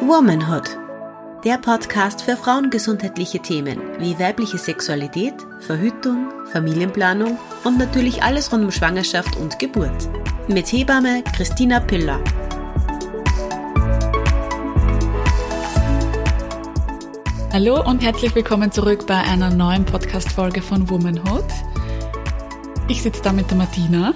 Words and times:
Womanhood. 0.00 0.76
Der 1.44 1.56
Podcast 1.56 2.22
für 2.22 2.36
frauengesundheitliche 2.36 3.38
Themen 3.38 3.78
wie 4.00 4.18
weibliche 4.18 4.58
Sexualität, 4.58 5.34
Verhütung, 5.60 6.32
Familienplanung 6.50 7.38
und 7.62 7.78
natürlich 7.78 8.20
alles 8.20 8.52
rund 8.52 8.64
um 8.64 8.72
Schwangerschaft 8.72 9.36
und 9.36 9.60
Geburt. 9.60 10.08
Mit 10.48 10.72
Hebamme 10.72 11.22
Christina 11.36 11.78
Piller. 11.78 12.18
Hallo 17.52 17.88
und 17.88 18.02
herzlich 18.02 18.34
willkommen 18.34 18.72
zurück 18.72 19.06
bei 19.06 19.18
einer 19.18 19.50
neuen 19.50 19.84
Podcast-Folge 19.84 20.62
von 20.62 20.90
Womanhood. 20.90 21.46
Ich 22.88 23.02
sitze 23.02 23.22
da 23.22 23.32
mit 23.32 23.48
der 23.50 23.58
Martina. 23.58 24.14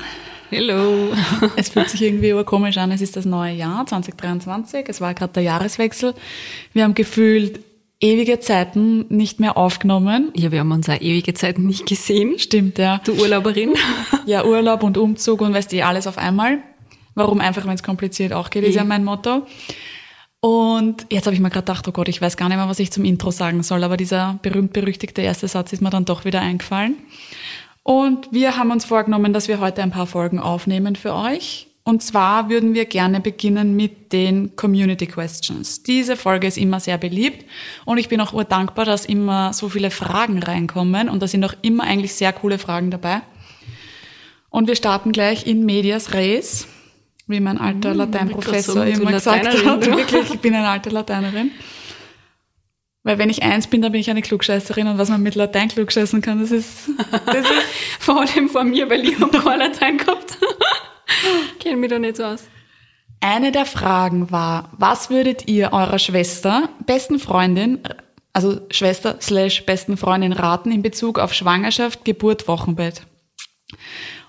Hallo. 0.50 1.12
Es 1.56 1.70
fühlt 1.70 1.90
sich 1.90 2.02
irgendwie 2.02 2.32
komisch 2.44 2.76
an. 2.78 2.90
Es 2.90 3.00
ist 3.00 3.16
das 3.16 3.24
neue 3.24 3.54
Jahr 3.54 3.86
2023. 3.86 4.84
Es 4.88 5.00
war 5.00 5.14
gerade 5.14 5.32
der 5.32 5.42
Jahreswechsel. 5.42 6.14
Wir 6.72 6.84
haben 6.84 6.94
gefühlt 6.94 7.60
ewige 8.00 8.40
Zeiten 8.40 9.06
nicht 9.08 9.40
mehr 9.40 9.56
aufgenommen. 9.56 10.30
Ja, 10.34 10.52
wir 10.52 10.60
haben 10.60 10.72
uns 10.72 10.88
auch 10.88 11.00
ewige 11.00 11.34
Zeiten 11.34 11.66
nicht 11.66 11.86
gesehen. 11.86 12.38
Stimmt, 12.38 12.78
ja. 12.78 13.00
Du 13.04 13.12
Urlauberin. 13.12 13.74
Ja, 14.26 14.46
Urlaub 14.46 14.82
und 14.82 14.96
Umzug 14.96 15.42
und 15.42 15.52
weißt 15.52 15.70
du, 15.70 15.84
alles 15.84 16.06
auf 16.06 16.16
einmal. 16.16 16.58
Warum 17.14 17.40
einfach, 17.40 17.66
wenn 17.66 17.74
es 17.74 17.82
kompliziert 17.82 18.32
auch 18.32 18.48
geht, 18.48 18.64
ist 18.64 18.74
ja 18.74 18.84
mein 18.84 19.04
Motto. 19.04 19.46
Und 20.40 21.06
jetzt 21.10 21.26
habe 21.26 21.34
ich 21.34 21.40
mir 21.40 21.50
gerade 21.50 21.66
gedacht, 21.66 21.86
oh 21.88 21.92
Gott, 21.92 22.08
ich 22.08 22.22
weiß 22.22 22.38
gar 22.38 22.48
nicht 22.48 22.56
mehr, 22.56 22.68
was 22.68 22.78
ich 22.78 22.90
zum 22.90 23.04
Intro 23.04 23.30
sagen 23.30 23.62
soll, 23.62 23.84
aber 23.84 23.98
dieser 23.98 24.38
berühmt-berüchtigte 24.42 25.20
erste 25.20 25.46
Satz 25.46 25.74
ist 25.74 25.82
mir 25.82 25.90
dann 25.90 26.06
doch 26.06 26.24
wieder 26.24 26.40
eingefallen. 26.40 26.96
Und 27.84 28.32
wir 28.32 28.56
haben 28.56 28.72
uns 28.72 28.86
vorgenommen, 28.86 29.32
dass 29.32 29.46
wir 29.46 29.60
heute 29.60 29.82
ein 29.82 29.90
paar 29.90 30.06
Folgen 30.06 30.40
aufnehmen 30.40 30.96
für 30.96 31.14
euch. 31.14 31.68
Und 31.84 32.02
zwar 32.02 32.48
würden 32.48 32.72
wir 32.72 32.86
gerne 32.86 33.20
beginnen 33.20 33.76
mit 33.76 34.10
den 34.14 34.56
Community 34.56 35.06
Questions. 35.06 35.82
Diese 35.82 36.16
Folge 36.16 36.46
ist 36.46 36.56
immer 36.56 36.80
sehr 36.80 36.96
beliebt 36.96 37.44
und 37.84 37.98
ich 37.98 38.08
bin 38.08 38.22
auch 38.22 38.32
urdankbar, 38.32 38.86
dass 38.86 39.04
immer 39.04 39.52
so 39.52 39.68
viele 39.68 39.90
Fragen 39.90 40.42
reinkommen 40.42 41.10
und 41.10 41.22
da 41.22 41.28
sind 41.28 41.44
auch 41.44 41.52
immer 41.60 41.84
eigentlich 41.84 42.14
sehr 42.14 42.32
coole 42.32 42.58
Fragen 42.58 42.90
dabei. 42.90 43.20
Und 44.48 44.66
wir 44.66 44.76
starten 44.76 45.12
gleich 45.12 45.46
in 45.46 45.66
Medias 45.66 46.14
Res 46.14 46.66
wie 47.26 47.40
mein 47.40 47.58
alter 47.58 47.90
Hm, 47.90 47.98
Lateinprofessor 47.98 48.74
so 48.74 48.82
immer 48.82 49.12
gesagt 49.12 49.46
hat. 49.46 49.86
Wirklich, 49.86 50.34
ich 50.34 50.40
bin 50.40 50.54
eine 50.54 50.68
alte 50.68 50.90
Lateinerin. 50.90 51.50
Weil 53.04 53.18
wenn 53.18 53.28
ich 53.28 53.42
eins 53.42 53.66
bin, 53.66 53.82
dann 53.82 53.92
bin 53.92 54.00
ich 54.00 54.10
eine 54.10 54.22
Klugscheißerin 54.22 54.88
und 54.88 54.98
was 54.98 55.10
man 55.10 55.22
mit 55.22 55.34
Latein 55.34 55.68
klugscheißen 55.68 56.22
kann, 56.22 56.40
das 56.40 56.50
ist, 56.50 56.88
das 57.26 57.44
ist 57.44 57.62
Vor 58.00 58.20
allem 58.20 58.48
vor 58.48 58.64
mir, 58.64 58.88
weil 58.88 59.06
ich 59.06 59.20
habe 59.20 59.38
kein 59.38 59.58
Latein 59.58 59.98
gehabt. 59.98 60.38
Kenn 61.60 61.80
mich 61.80 61.90
da 61.90 61.98
nicht 61.98 62.16
so 62.16 62.24
aus. 62.24 62.44
Eine 63.20 63.52
der 63.52 63.66
Fragen 63.66 64.30
war, 64.30 64.70
was 64.76 65.10
würdet 65.10 65.48
ihr 65.48 65.72
eurer 65.72 65.98
Schwester, 65.98 66.70
besten 66.86 67.18
Freundin, 67.18 67.80
also 68.32 68.60
Schwester 68.70 69.16
slash 69.20 69.64
besten 69.64 69.96
Freundin 69.96 70.32
raten 70.32 70.72
in 70.72 70.82
Bezug 70.82 71.18
auf 71.18 71.32
Schwangerschaft, 71.32 72.04
Geburt, 72.04 72.48
Wochenbett? 72.48 73.02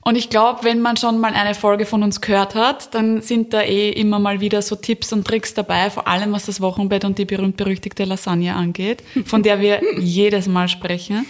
Und 0.07 0.15
ich 0.17 0.29
glaube, 0.29 0.63
wenn 0.63 0.81
man 0.81 0.97
schon 0.97 1.19
mal 1.19 1.33
eine 1.33 1.55
Folge 1.55 1.87
von 1.87 2.03
uns 2.03 2.21
gehört 2.21 2.53
hat, 2.53 2.93
dann 2.93 3.23
sind 3.23 3.53
da 3.53 3.61
eh 3.63 3.89
immer 3.89 4.19
mal 4.19 4.39
wieder 4.39 4.61
so 4.61 4.75
Tipps 4.75 5.11
und 5.11 5.25
Tricks 5.25 5.55
dabei, 5.55 5.89
vor 5.89 6.07
allem 6.07 6.31
was 6.31 6.45
das 6.45 6.61
Wochenbett 6.61 7.03
und 7.05 7.17
die 7.17 7.25
berühmt-berüchtigte 7.25 8.05
Lasagne 8.05 8.53
angeht, 8.53 9.03
von 9.25 9.41
der 9.41 9.59
wir 9.59 9.81
jedes 9.99 10.47
Mal 10.47 10.69
sprechen. 10.69 11.25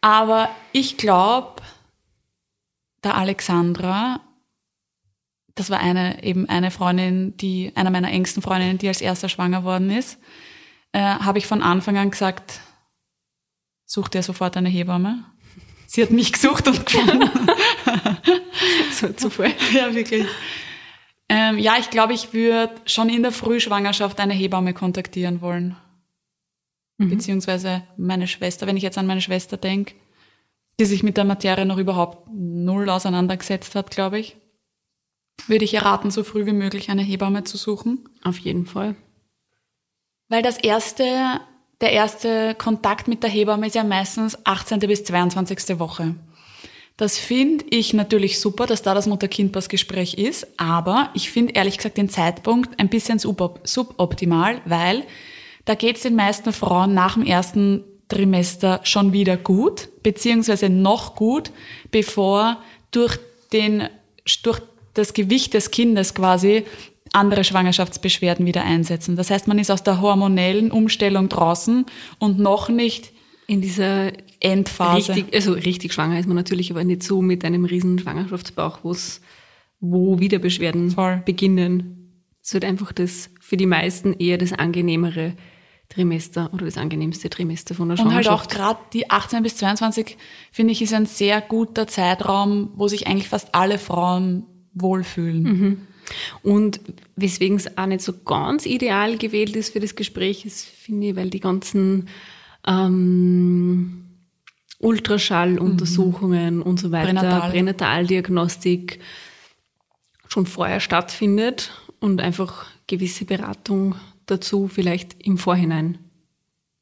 Aber 0.00 0.48
ich 0.70 0.96
glaube, 0.96 1.60
der 3.02 3.16
Alexandra, 3.16 4.20
das 5.56 5.68
war 5.68 5.80
eine, 5.80 6.22
eben 6.22 6.48
eine 6.48 6.70
Freundin, 6.70 7.36
die, 7.36 7.72
einer 7.74 7.90
meiner 7.90 8.12
engsten 8.12 8.44
Freundinnen, 8.44 8.78
die 8.78 8.86
als 8.86 9.00
erster 9.00 9.28
schwanger 9.28 9.64
worden 9.64 9.90
ist, 9.90 10.20
äh, 10.92 11.00
habe 11.00 11.38
ich 11.38 11.48
von 11.48 11.62
Anfang 11.62 11.98
an 11.98 12.12
gesagt, 12.12 12.60
such 13.86 14.06
dir 14.06 14.22
sofort 14.22 14.56
eine 14.56 14.68
Hebamme. 14.68 15.31
Sie 15.94 16.02
hat 16.02 16.10
mich 16.10 16.32
gesucht 16.32 16.66
und 16.68 16.86
gefunden. 16.86 17.28
So 18.92 19.08
Zufall. 19.08 19.52
ja, 19.74 19.94
wirklich. 19.94 20.26
Ähm, 21.28 21.58
ja, 21.58 21.76
ich 21.78 21.90
glaube, 21.90 22.14
ich 22.14 22.32
würde 22.32 22.74
schon 22.86 23.08
in 23.08 23.22
der 23.22 23.32
Frühschwangerschaft 23.32 24.20
eine 24.20 24.32
Hebamme 24.32 24.72
kontaktieren 24.72 25.40
wollen. 25.40 25.76
Beziehungsweise 26.96 27.82
meine 27.96 28.28
Schwester, 28.28 28.66
wenn 28.66 28.76
ich 28.76 28.82
jetzt 28.82 28.96
an 28.96 29.06
meine 29.06 29.20
Schwester 29.20 29.56
denke, 29.56 29.94
die 30.78 30.84
sich 30.86 31.02
mit 31.02 31.16
der 31.16 31.24
Materie 31.24 31.66
noch 31.66 31.78
überhaupt 31.78 32.28
null 32.32 32.88
auseinandergesetzt 32.88 33.74
hat, 33.74 33.90
glaube 33.90 34.18
ich, 34.18 34.36
würde 35.46 35.64
ich 35.64 35.74
ihr 35.74 35.82
raten, 35.82 36.10
so 36.10 36.24
früh 36.24 36.46
wie 36.46 36.52
möglich 36.52 36.90
eine 36.90 37.02
Hebamme 37.02 37.44
zu 37.44 37.56
suchen. 37.56 38.08
Auf 38.22 38.38
jeden 38.38 38.66
Fall. 38.66 38.94
Weil 40.28 40.42
das 40.42 40.58
erste, 40.58 41.40
der 41.82 41.92
erste 41.92 42.54
Kontakt 42.54 43.08
mit 43.08 43.22
der 43.22 43.30
Hebamme 43.30 43.66
ist 43.66 43.74
ja 43.74 43.84
meistens 43.84 44.38
18. 44.46 44.78
bis 44.80 45.04
22. 45.04 45.78
Woche. 45.78 46.14
Das 46.96 47.18
finde 47.18 47.64
ich 47.70 47.92
natürlich 47.92 48.38
super, 48.38 48.66
dass 48.66 48.82
da 48.82 48.94
das 48.94 49.08
Mutter-Kind-Pass-Gespräch 49.08 50.14
ist, 50.14 50.46
aber 50.56 51.10
ich 51.14 51.30
finde 51.30 51.54
ehrlich 51.54 51.78
gesagt 51.78 51.96
den 51.96 52.08
Zeitpunkt 52.08 52.78
ein 52.78 52.88
bisschen 52.88 53.18
subop 53.18 53.60
suboptimal, 53.64 54.60
weil 54.64 55.02
da 55.64 55.74
geht 55.74 55.96
es 55.96 56.02
den 56.02 56.14
meisten 56.14 56.52
Frauen 56.52 56.94
nach 56.94 57.14
dem 57.14 57.24
ersten 57.24 57.82
Trimester 58.08 58.80
schon 58.84 59.12
wieder 59.12 59.36
gut, 59.36 59.88
beziehungsweise 60.02 60.68
noch 60.68 61.16
gut, 61.16 61.50
bevor 61.90 62.58
durch, 62.92 63.18
den, 63.52 63.88
durch 64.44 64.60
das 64.94 65.14
Gewicht 65.14 65.54
des 65.54 65.70
Kindes 65.70 66.14
quasi 66.14 66.64
andere 67.12 67.44
Schwangerschaftsbeschwerden 67.44 68.46
wieder 68.46 68.64
einsetzen. 68.64 69.16
Das 69.16 69.30
heißt, 69.30 69.48
man 69.48 69.58
ist 69.58 69.70
aus 69.70 69.82
der 69.82 70.00
hormonellen 70.00 70.70
Umstellung 70.70 71.28
draußen 71.28 71.86
und 72.18 72.38
noch 72.38 72.68
nicht 72.68 73.12
In 73.46 73.60
dieser 73.60 74.12
Endphase. 74.40 75.14
richtig, 75.14 75.34
also 75.34 75.52
richtig 75.52 75.92
schwanger 75.92 76.18
ist 76.18 76.26
man 76.26 76.36
natürlich, 76.36 76.70
aber 76.70 76.84
nicht 76.84 77.02
so 77.02 77.22
mit 77.22 77.44
einem 77.44 77.64
riesen 77.64 77.98
Schwangerschaftsbauch, 77.98 78.78
wo 79.80 80.18
wieder 80.18 80.38
Beschwerden 80.38 80.90
Voll. 80.90 81.22
beginnen. 81.24 82.24
Es 82.42 82.54
wird 82.54 82.64
einfach 82.64 82.92
das 82.92 83.30
für 83.40 83.56
die 83.56 83.66
meisten 83.66 84.14
eher 84.14 84.38
das 84.38 84.52
angenehmere 84.52 85.34
Trimester 85.88 86.50
oder 86.54 86.64
das 86.64 86.78
angenehmste 86.78 87.28
Trimester 87.28 87.74
von 87.74 87.88
der 87.88 87.98
Und 87.98 88.14
halt 88.14 88.26
auch 88.28 88.44
Schwangerschaft. 88.44 88.50
gerade 88.50 88.80
die 88.94 89.10
18 89.10 89.42
bis 89.42 89.56
22, 89.56 90.16
finde 90.50 90.72
ich, 90.72 90.80
ist 90.80 90.94
ein 90.94 91.06
sehr 91.06 91.40
guter 91.40 91.86
Zeitraum, 91.86 92.70
wo 92.76 92.88
sich 92.88 93.06
eigentlich 93.06 93.28
fast 93.28 93.54
alle 93.54 93.78
Frauen 93.78 94.44
wohlfühlen. 94.72 95.86
Und 96.42 96.80
weswegen 97.16 97.56
es 97.56 97.76
auch 97.78 97.86
nicht 97.86 98.02
so 98.02 98.12
ganz 98.24 98.66
ideal 98.66 99.16
gewählt 99.18 99.56
ist 99.56 99.72
für 99.72 99.80
das 99.80 99.94
Gespräch, 99.94 100.44
ist, 100.44 100.64
finde 100.64 101.08
ich, 101.08 101.16
weil 101.16 101.30
die 101.30 101.40
ganzen 101.40 102.08
ähm, 102.66 104.04
Ultraschalluntersuchungen 104.78 106.60
und 106.62 106.80
so 106.80 106.90
weiter, 106.90 107.06
Pränatal. 107.06 107.50
Pränataldiagnostik 107.50 109.00
schon 110.28 110.46
vorher 110.46 110.80
stattfindet 110.80 111.70
und 112.00 112.20
einfach 112.20 112.66
gewisse 112.86 113.24
Beratung 113.24 113.94
dazu 114.26 114.68
vielleicht 114.68 115.22
im 115.22 115.38
Vorhinein 115.38 115.98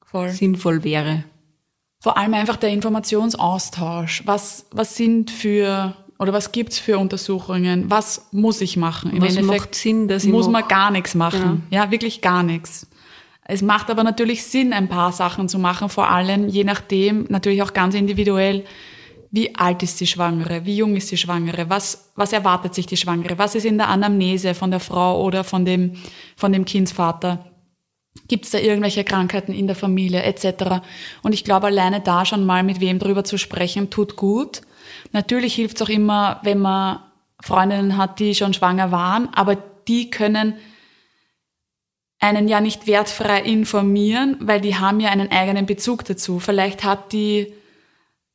Voll. 0.05 0.31
sinnvoll 0.31 0.83
wäre. 0.85 1.25
Vor 2.03 2.17
allem 2.17 2.33
einfach 2.33 2.57
der 2.57 2.71
Informationsaustausch. 2.71 4.23
Was, 4.25 4.67
was 4.71 4.97
sind 4.97 5.31
für, 5.31 5.95
oder 6.21 6.35
was 6.35 6.53
gibt's 6.53 6.79
für 6.79 6.99
Untersuchungen? 6.99 7.91
Was 7.91 8.29
muss 8.31 8.61
ich 8.61 8.77
machen? 8.77 9.11
Im 9.11 9.23
Was 9.23 9.37
Endeffekt 9.37 9.61
macht 9.63 9.75
Sinn, 9.75 10.07
dass 10.07 10.25
ich 10.25 10.31
muss 10.31 10.49
man 10.49 10.69
gar 10.69 10.91
nichts 10.91 11.15
machen. 11.15 11.63
Ja. 11.71 11.91
wirklich 11.91 12.21
gar 12.21 12.43
nichts. 12.43 12.87
Es 13.45 13.63
macht 13.63 13.91
aber 13.91 14.05
natürlich 14.05 14.45
Sinn, 14.45 14.75
ein 14.75 14.89
paar 14.89 15.13
Sachen 15.13 15.49
zu 15.49 15.59
machen, 15.59 15.89
vor 15.89 16.11
allem 16.11 16.47
je 16.47 16.63
nachdem, 16.63 17.25
natürlich 17.31 17.63
auch 17.63 17.73
ganz 17.73 17.95
individuell, 17.95 18.65
wie 19.31 19.55
alt 19.55 19.83
ist 19.83 19.99
die 19.99 20.07
Schwangere, 20.07 20.67
wie 20.67 20.77
jung 20.77 20.95
ist 20.95 21.11
die 21.11 21.17
Schwangere, 21.17 21.71
was, 21.71 22.13
was 22.17 22.35
erwartet 22.35 22.75
sich 22.75 22.85
die 22.85 22.99
Schwangere, 22.99 23.39
was 23.39 23.55
ist 23.55 23.65
in 23.65 23.79
der 23.79 23.89
Anamnese 23.89 24.55
von 24.55 24.71
der 24.71 24.81
Frau 24.81 25.25
oder 25.25 25.43
von 25.43 25.65
dem, 25.65 25.95
von 26.37 26.53
dem 26.53 26.67
Kindsvater. 26.67 27.47
Gibt 28.29 28.45
es 28.45 28.51
da 28.51 28.59
irgendwelche 28.59 29.05
Krankheiten 29.05 29.55
in 29.55 29.67
der 29.67 29.77
Familie 29.77 30.23
etc. 30.25 30.83
Und 31.23 31.33
ich 31.33 31.45
glaube, 31.45 31.69
alleine 31.69 32.01
da 32.01 32.27
schon 32.27 32.45
mal 32.45 32.63
mit 32.63 32.81
wem 32.81 32.99
drüber 32.99 33.25
zu 33.25 33.39
sprechen, 33.39 33.89
tut 33.89 34.17
gut. 34.17 34.61
Natürlich 35.13 35.55
hilft 35.55 35.77
es 35.77 35.83
auch 35.83 35.89
immer, 35.89 36.41
wenn 36.43 36.59
man 36.59 37.01
Freundinnen 37.43 37.97
hat, 37.97 38.19
die 38.19 38.35
schon 38.35 38.55
schwanger 38.55 38.93
waren, 38.93 39.29
aber 39.35 39.57
die 39.89 40.11
können 40.11 40.55
einen 42.21 42.49
ja 42.49 42.61
nicht 42.61 42.87
wertfrei 42.87 43.41
informieren, 43.43 44.37
weil 44.41 44.61
die 44.61 44.77
haben 44.77 45.01
ja 45.01 45.09
einen 45.09 45.31
eigenen 45.31 45.67
Bezug 45.67 46.05
dazu. 46.05 46.39
Vielleicht 46.39 46.85
hat 46.85 47.13
die 47.13 47.53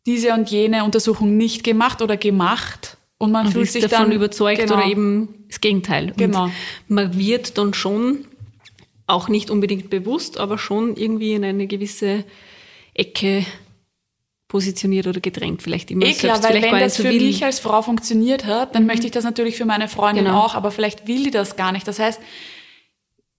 diese 0.08 0.34
und 0.34 0.50
jene 0.50 0.84
Untersuchung 0.84 1.38
nicht 1.38 1.64
gemacht 1.64 2.02
oder 2.02 2.18
gemacht 2.18 2.98
und 3.18 3.32
man 3.32 3.48
Und 3.48 3.54
fühlt 3.54 3.66
ist 3.66 3.74
sich 3.74 3.84
davon 3.84 4.08
dann 4.08 4.12
überzeugt 4.12 4.60
genau, 4.60 4.76
oder 4.76 4.86
eben 4.86 5.46
das 5.48 5.62
Gegenteil. 5.62 6.10
Und 6.12 6.18
Genau. 6.18 6.50
man 6.88 7.18
wird 7.18 7.58
dann 7.58 7.74
schon, 7.74 8.26
auch 9.08 9.30
nicht 9.30 9.52
unbedingt 9.52 9.90
bewusst, 9.92 10.40
aber 10.40 10.58
schon 10.58 10.96
irgendwie 10.96 11.34
in 11.34 11.44
eine 11.44 11.68
gewisse 11.68 12.24
Ecke 12.96 13.46
positioniert 14.48 15.08
oder 15.08 15.20
gedrängt. 15.20 15.62
Vielleicht 15.62 15.92
immer 15.92 16.06
Eh 16.06 16.14
klar, 16.14 16.42
weil 16.44 16.52
vielleicht 16.52 16.72
wenn 16.72 16.80
das 16.80 16.98
für 16.98 17.04
will. 17.06 17.22
mich 17.22 17.44
als 17.44 17.60
Frau 17.60 17.82
funktioniert 17.82 18.46
hat, 18.46 18.76
dann 18.76 18.86
möchte 18.86 19.06
ich 19.08 19.12
das 19.12 19.24
natürlich 19.24 19.56
für 19.58 19.66
meine 19.66 19.88
Freundin 19.88 20.26
Genau. 20.26 20.42
auch, 20.42 20.56
aber 20.56 20.72
vielleicht 20.72 21.08
will 21.08 21.24
die 21.24 21.32
das 21.32 21.56
gar 21.56 21.72
nicht. 21.72 21.88
Das 21.88 22.00
heißt, 22.00 22.22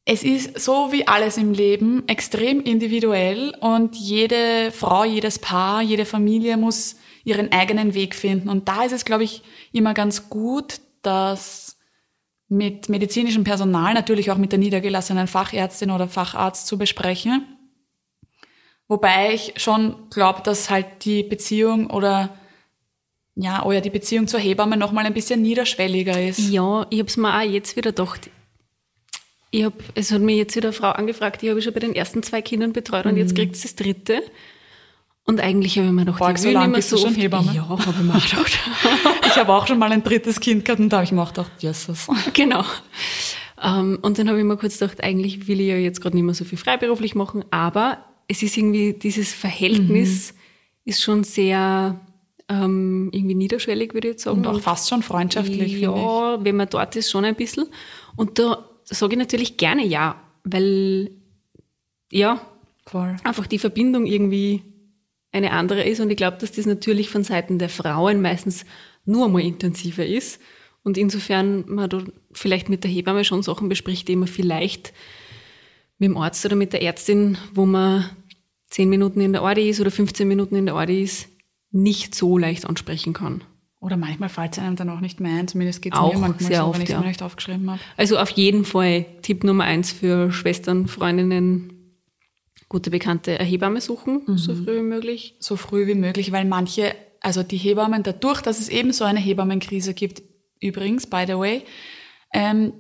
es 0.05 0.23
ist 0.23 0.61
so 0.61 0.93
wie 0.93 1.08
alles 1.08 1.37
im 1.37 1.53
Leben 1.53 2.06
extrem 2.06 2.61
individuell 2.61 3.55
und 3.61 3.97
jede 3.97 4.70
Frau, 4.73 5.05
jedes 5.05 5.38
Paar, 5.38 5.82
jede 5.82 6.05
Familie 6.05 6.56
muss 6.56 6.97
ihren 7.25 7.50
eigenen 7.50 7.93
Weg 7.94 8.14
finden. 8.14 8.49
Und 8.49 8.69
da 8.69 8.85
ist 8.85 8.93
es, 8.93 9.05
glaube 9.05 9.25
ich, 9.25 9.43
immer 9.73 9.94
ganz 9.94 10.29
gut, 10.31 10.81
dass 11.02 11.76
mit 12.49 12.88
medizinischem 12.88 13.43
Personal, 13.43 13.94
natürlich 13.94 14.31
auch 14.31 14.37
mit 14.37 14.52
der 14.52 14.61
niedergelassenen 14.61 15.26
Fachärztin 15.26 15.91
oder 15.91 16.06
Facharzt 16.09 16.69
zu 16.69 16.79
besprechen. 16.79 17.56
Wobei 18.88 19.35
ich 19.35 19.55
schon 19.56 19.97
glaube, 20.11 20.43
dass 20.43 20.71
halt 20.71 21.05
die 21.05 21.23
Beziehung 21.23 21.91
oder 21.91 22.37
ja, 23.35 23.65
oh 23.67 23.73
ja, 23.73 23.81
die 23.81 23.91
Beziehung 23.91 24.29
zur 24.29 24.41
Hebamme 24.41 24.77
nochmal 24.77 25.05
ein 25.05 25.12
bisschen 25.12 25.43
niederschwelliger 25.43 26.21
ist. 26.23 26.38
Ja, 26.38 26.87
ich 26.91 26.99
habe 26.99 27.09
es 27.09 27.17
mir 27.17 27.37
auch 27.37 27.43
jetzt 27.43 27.77
wieder 27.77 27.91
gedacht. 27.91 28.31
Ich 29.50 29.65
hab, 29.65 29.75
es 29.94 30.11
hat 30.11 30.23
mir 30.23 30.37
jetzt 30.37 30.56
wieder 30.56 30.69
eine 30.69 30.73
Frau 30.73 30.91
angefragt, 30.91 31.43
die 31.43 31.50
habe 31.50 31.59
ich 31.59 31.65
schon 31.65 31.75
bei 31.75 31.81
den 31.81 31.94
ersten 31.94 32.23
zwei 32.23 32.43
Kindern 32.43 32.73
betreut 32.73 33.06
und 33.06 33.17
jetzt 33.17 33.35
kriegt 33.35 33.56
sie 33.56 33.62
das 33.62 33.75
dritte. 33.75 34.23
Und 35.25 35.41
eigentlich 35.41 35.77
habe 35.77 35.88
ich 35.88 35.93
mir 35.93 36.05
gedacht, 36.05 36.19
Boah, 36.21 36.31
ich 36.31 36.38
so 36.38 36.44
will 36.44 36.53
lang 36.53 36.71
nicht 36.71 36.91
mehr 36.91 36.99
so 36.99 37.06
oft. 37.06 37.17
Hebamme? 37.17 37.53
Ja, 37.53 37.69
habe 37.69 37.83
ich 37.83 37.99
mir 37.99 38.15
auch 38.15 38.31
gedacht. 38.31 38.59
Ich 39.27 39.37
habe 39.37 39.53
auch 39.53 39.67
schon 39.67 39.79
mal 39.79 39.91
ein 39.93 40.03
drittes 40.03 40.41
Kind 40.41 40.65
gehabt 40.65 40.81
und 40.81 40.88
da 40.88 40.99
habe 40.99 41.05
ich 41.05 41.12
mir 41.12 41.21
auch 41.21 41.29
gedacht, 41.29 41.50
Jesus. 41.59 42.06
genau. 42.33 42.65
Ähm, 43.62 43.99
und 44.00 44.19
dann 44.19 44.29
habe 44.29 44.38
ich 44.38 44.44
mir 44.44 44.56
kurz 44.56 44.79
gedacht, 44.79 45.03
eigentlich 45.03 45.49
will 45.49 45.61
ich 45.61 45.67
ja 45.67 45.77
jetzt 45.77 46.00
gerade 46.00 46.17
nicht 46.17 46.25
mehr 46.25 46.35
so 46.35 46.44
viel 46.44 46.56
freiberuflich 46.56 47.15
machen, 47.15 47.44
aber 47.50 47.99
es 48.28 48.43
ist 48.43 48.56
irgendwie, 48.56 48.93
dieses 48.93 49.32
Verhältnis 49.32 50.32
Mhm. 50.32 50.38
ist 50.84 51.02
schon 51.02 51.25
sehr 51.25 52.00
ähm, 52.49 53.11
irgendwie 53.12 53.34
niederschwellig, 53.34 53.93
würde 53.94 54.08
ich 54.08 54.12
jetzt 54.14 54.25
sagen. 54.25 54.38
Und 54.38 54.46
auch 54.46 54.61
fast 54.61 54.88
schon 54.88 55.02
freundschaftlich, 55.02 55.81
Ja, 55.81 56.44
wenn 56.44 56.56
man 56.56 56.69
dort 56.69 56.94
ist, 56.96 57.11
schon 57.11 57.25
ein 57.25 57.34
bisschen. 57.34 57.67
Und 58.14 58.38
da 58.38 58.69
sage 58.84 59.14
ich 59.14 59.19
natürlich 59.19 59.56
gerne 59.56 59.84
ja, 59.84 60.20
weil 60.44 61.11
ja. 62.11 62.40
Voll. 62.87 63.17
einfach 63.25 63.49
die 63.49 63.58
Verbindung 63.58 64.06
irgendwie 64.06 64.62
eine 65.32 65.50
andere 65.50 65.82
ist. 65.82 65.99
Und 66.00 66.11
ich 66.11 66.17
glaube, 66.17 66.37
dass 66.38 66.52
das 66.52 66.67
natürlich 66.67 67.11
von 67.11 67.25
Seiten 67.25 67.58
der 67.58 67.69
Frauen 67.69 68.23
meistens 68.23 68.64
nur 69.05 69.26
einmal 69.26 69.43
intensiver 69.43 70.06
ist. 70.06 70.40
Und 70.84 70.96
insofern 70.96 71.64
man 71.67 71.90
da 71.90 72.05
vielleicht 72.32 72.69
mit 72.69 72.84
der 72.84 72.90
Hebamme 72.93 73.25
schon 73.25 73.43
Sachen 73.43 73.69
bespricht, 73.69 74.06
die 74.06 74.14
man 74.14 74.28
vielleicht 74.28 74.93
mit 75.98 76.10
dem 76.10 76.16
Arzt 76.16 76.44
oder 76.44 76.56
mit 76.56 76.72
der 76.72 76.82
Ärztin, 76.82 77.38
wo 77.54 77.66
man 77.66 78.04
10 78.70 78.88
Minuten 78.88 79.20
in 79.20 79.32
der 79.32 79.43
Ordi 79.43 79.69
ist 79.69 79.81
oder 79.81 79.90
15 79.90 80.26
Minuten 80.26 80.56
in 80.56 80.66
der 80.66 80.75
Ordi 80.75 81.02
ist, 81.02 81.28
nicht 81.70 82.14
so 82.14 82.38
leicht 82.38 82.66
ansprechen 82.66 83.12
kann. 83.12 83.43
Oder 83.81 83.96
manchmal 83.96 84.28
fällt 84.28 84.52
es 84.52 84.58
einem 84.58 84.76
dann 84.76 84.88
auch 84.88 85.00
nicht 85.00 85.20
mehr 85.20 85.38
ein, 85.38 85.48
zumindest 85.48 85.82
geht 85.82 85.93
es 85.94 85.98
Auch 85.98 86.12
mir 86.12 86.19
manchmal 86.19 86.48
sehr 86.48 86.60
so, 86.60 86.66
oft, 86.66 86.75
wenn 86.75 86.82
ich 86.82 86.88
es 86.88 86.93
ja. 86.94 87.00
mir 87.00 87.06
nicht 87.06 87.22
aufgeschrieben 87.22 87.70
habe. 87.70 87.81
Also 87.96 88.19
auf 88.19 88.31
jeden 88.31 88.64
Fall 88.64 89.06
Tipp 89.22 89.44
Nummer 89.44 89.64
eins 89.64 89.93
für 89.93 90.32
Schwestern, 90.32 90.88
Freundinnen, 90.88 91.72
gute 92.69 92.90
Bekannte, 92.90 93.38
eine 93.38 93.49
Hebamme 93.49 93.81
suchen, 93.81 94.22
so 94.37 94.54
früh 94.54 94.78
wie 94.78 94.82
möglich. 94.82 95.37
So 95.38 95.56
früh 95.56 95.87
wie 95.87 95.94
möglich, 95.94 96.32
weil 96.32 96.46
manche, 96.46 96.94
also 97.20 97.42
die 97.42 97.58
Hebammen, 97.58 98.02
dadurch, 98.02 98.40
dass 98.40 98.58
es 98.58 98.69
eben 98.69 98.92
so 98.92 99.04
eine 99.04 99.20
Hebammenkrise 99.20 99.94
gibt, 99.94 100.22
übrigens, 100.60 101.06
by 101.06 101.25
the 101.26 101.34
way, 101.34 101.62
ähm, 102.32 102.72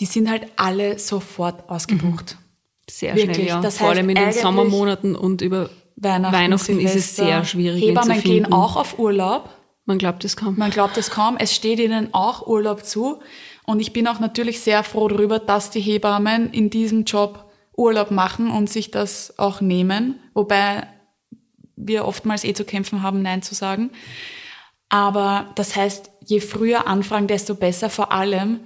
die 0.00 0.06
sind 0.06 0.28
halt 0.28 0.48
alle 0.56 0.98
sofort 0.98 1.70
ausgebucht. 1.70 2.36
Sehr 2.88 3.14
Wirklich, 3.16 3.36
schnell, 3.36 3.48
ja. 3.48 3.60
das 3.60 3.78
Vor 3.78 3.88
heißt 3.88 3.98
allem 3.98 4.08
in 4.10 4.16
den 4.16 4.32
Sommermonaten 4.32 5.16
und 5.16 5.40
über 5.40 5.70
Weihnachten, 5.96 6.34
Weihnachten 6.34 6.80
ist 6.80 6.96
es 6.96 7.16
sehr 7.16 7.44
schwierig, 7.44 7.82
Hebammen 7.82 8.16
zu 8.16 8.22
finden. 8.22 8.44
gehen 8.44 8.52
auch 8.52 8.76
auf 8.76 8.98
Urlaub. 8.98 9.50
Man 9.86 9.98
glaubt 9.98 10.24
es 10.24 10.36
kaum. 10.36 10.56
Man 10.56 10.70
glaubt 10.70 10.96
es 10.96 11.10
kaum. 11.10 11.36
Es 11.38 11.54
steht 11.54 11.78
ihnen 11.78 12.12
auch 12.12 12.46
Urlaub 12.46 12.84
zu. 12.84 13.20
Und 13.64 13.80
ich 13.80 13.92
bin 13.92 14.08
auch 14.08 14.18
natürlich 14.18 14.60
sehr 14.60 14.82
froh 14.82 15.08
darüber, 15.08 15.38
dass 15.38 15.70
die 15.70 15.80
Hebammen 15.80 16.52
in 16.52 16.70
diesem 16.70 17.04
Job 17.04 17.50
Urlaub 17.76 18.10
machen 18.10 18.50
und 18.50 18.70
sich 18.70 18.90
das 18.90 19.38
auch 19.38 19.60
nehmen. 19.60 20.18
Wobei 20.32 20.86
wir 21.76 22.06
oftmals 22.06 22.44
eh 22.44 22.54
zu 22.54 22.64
kämpfen 22.64 23.02
haben, 23.02 23.22
Nein 23.22 23.42
zu 23.42 23.54
sagen. 23.54 23.90
Aber 24.88 25.50
das 25.54 25.76
heißt, 25.76 26.10
je 26.24 26.40
früher 26.40 26.86
anfragen, 26.86 27.26
desto 27.26 27.54
besser. 27.54 27.90
Vor 27.90 28.12
allem, 28.12 28.60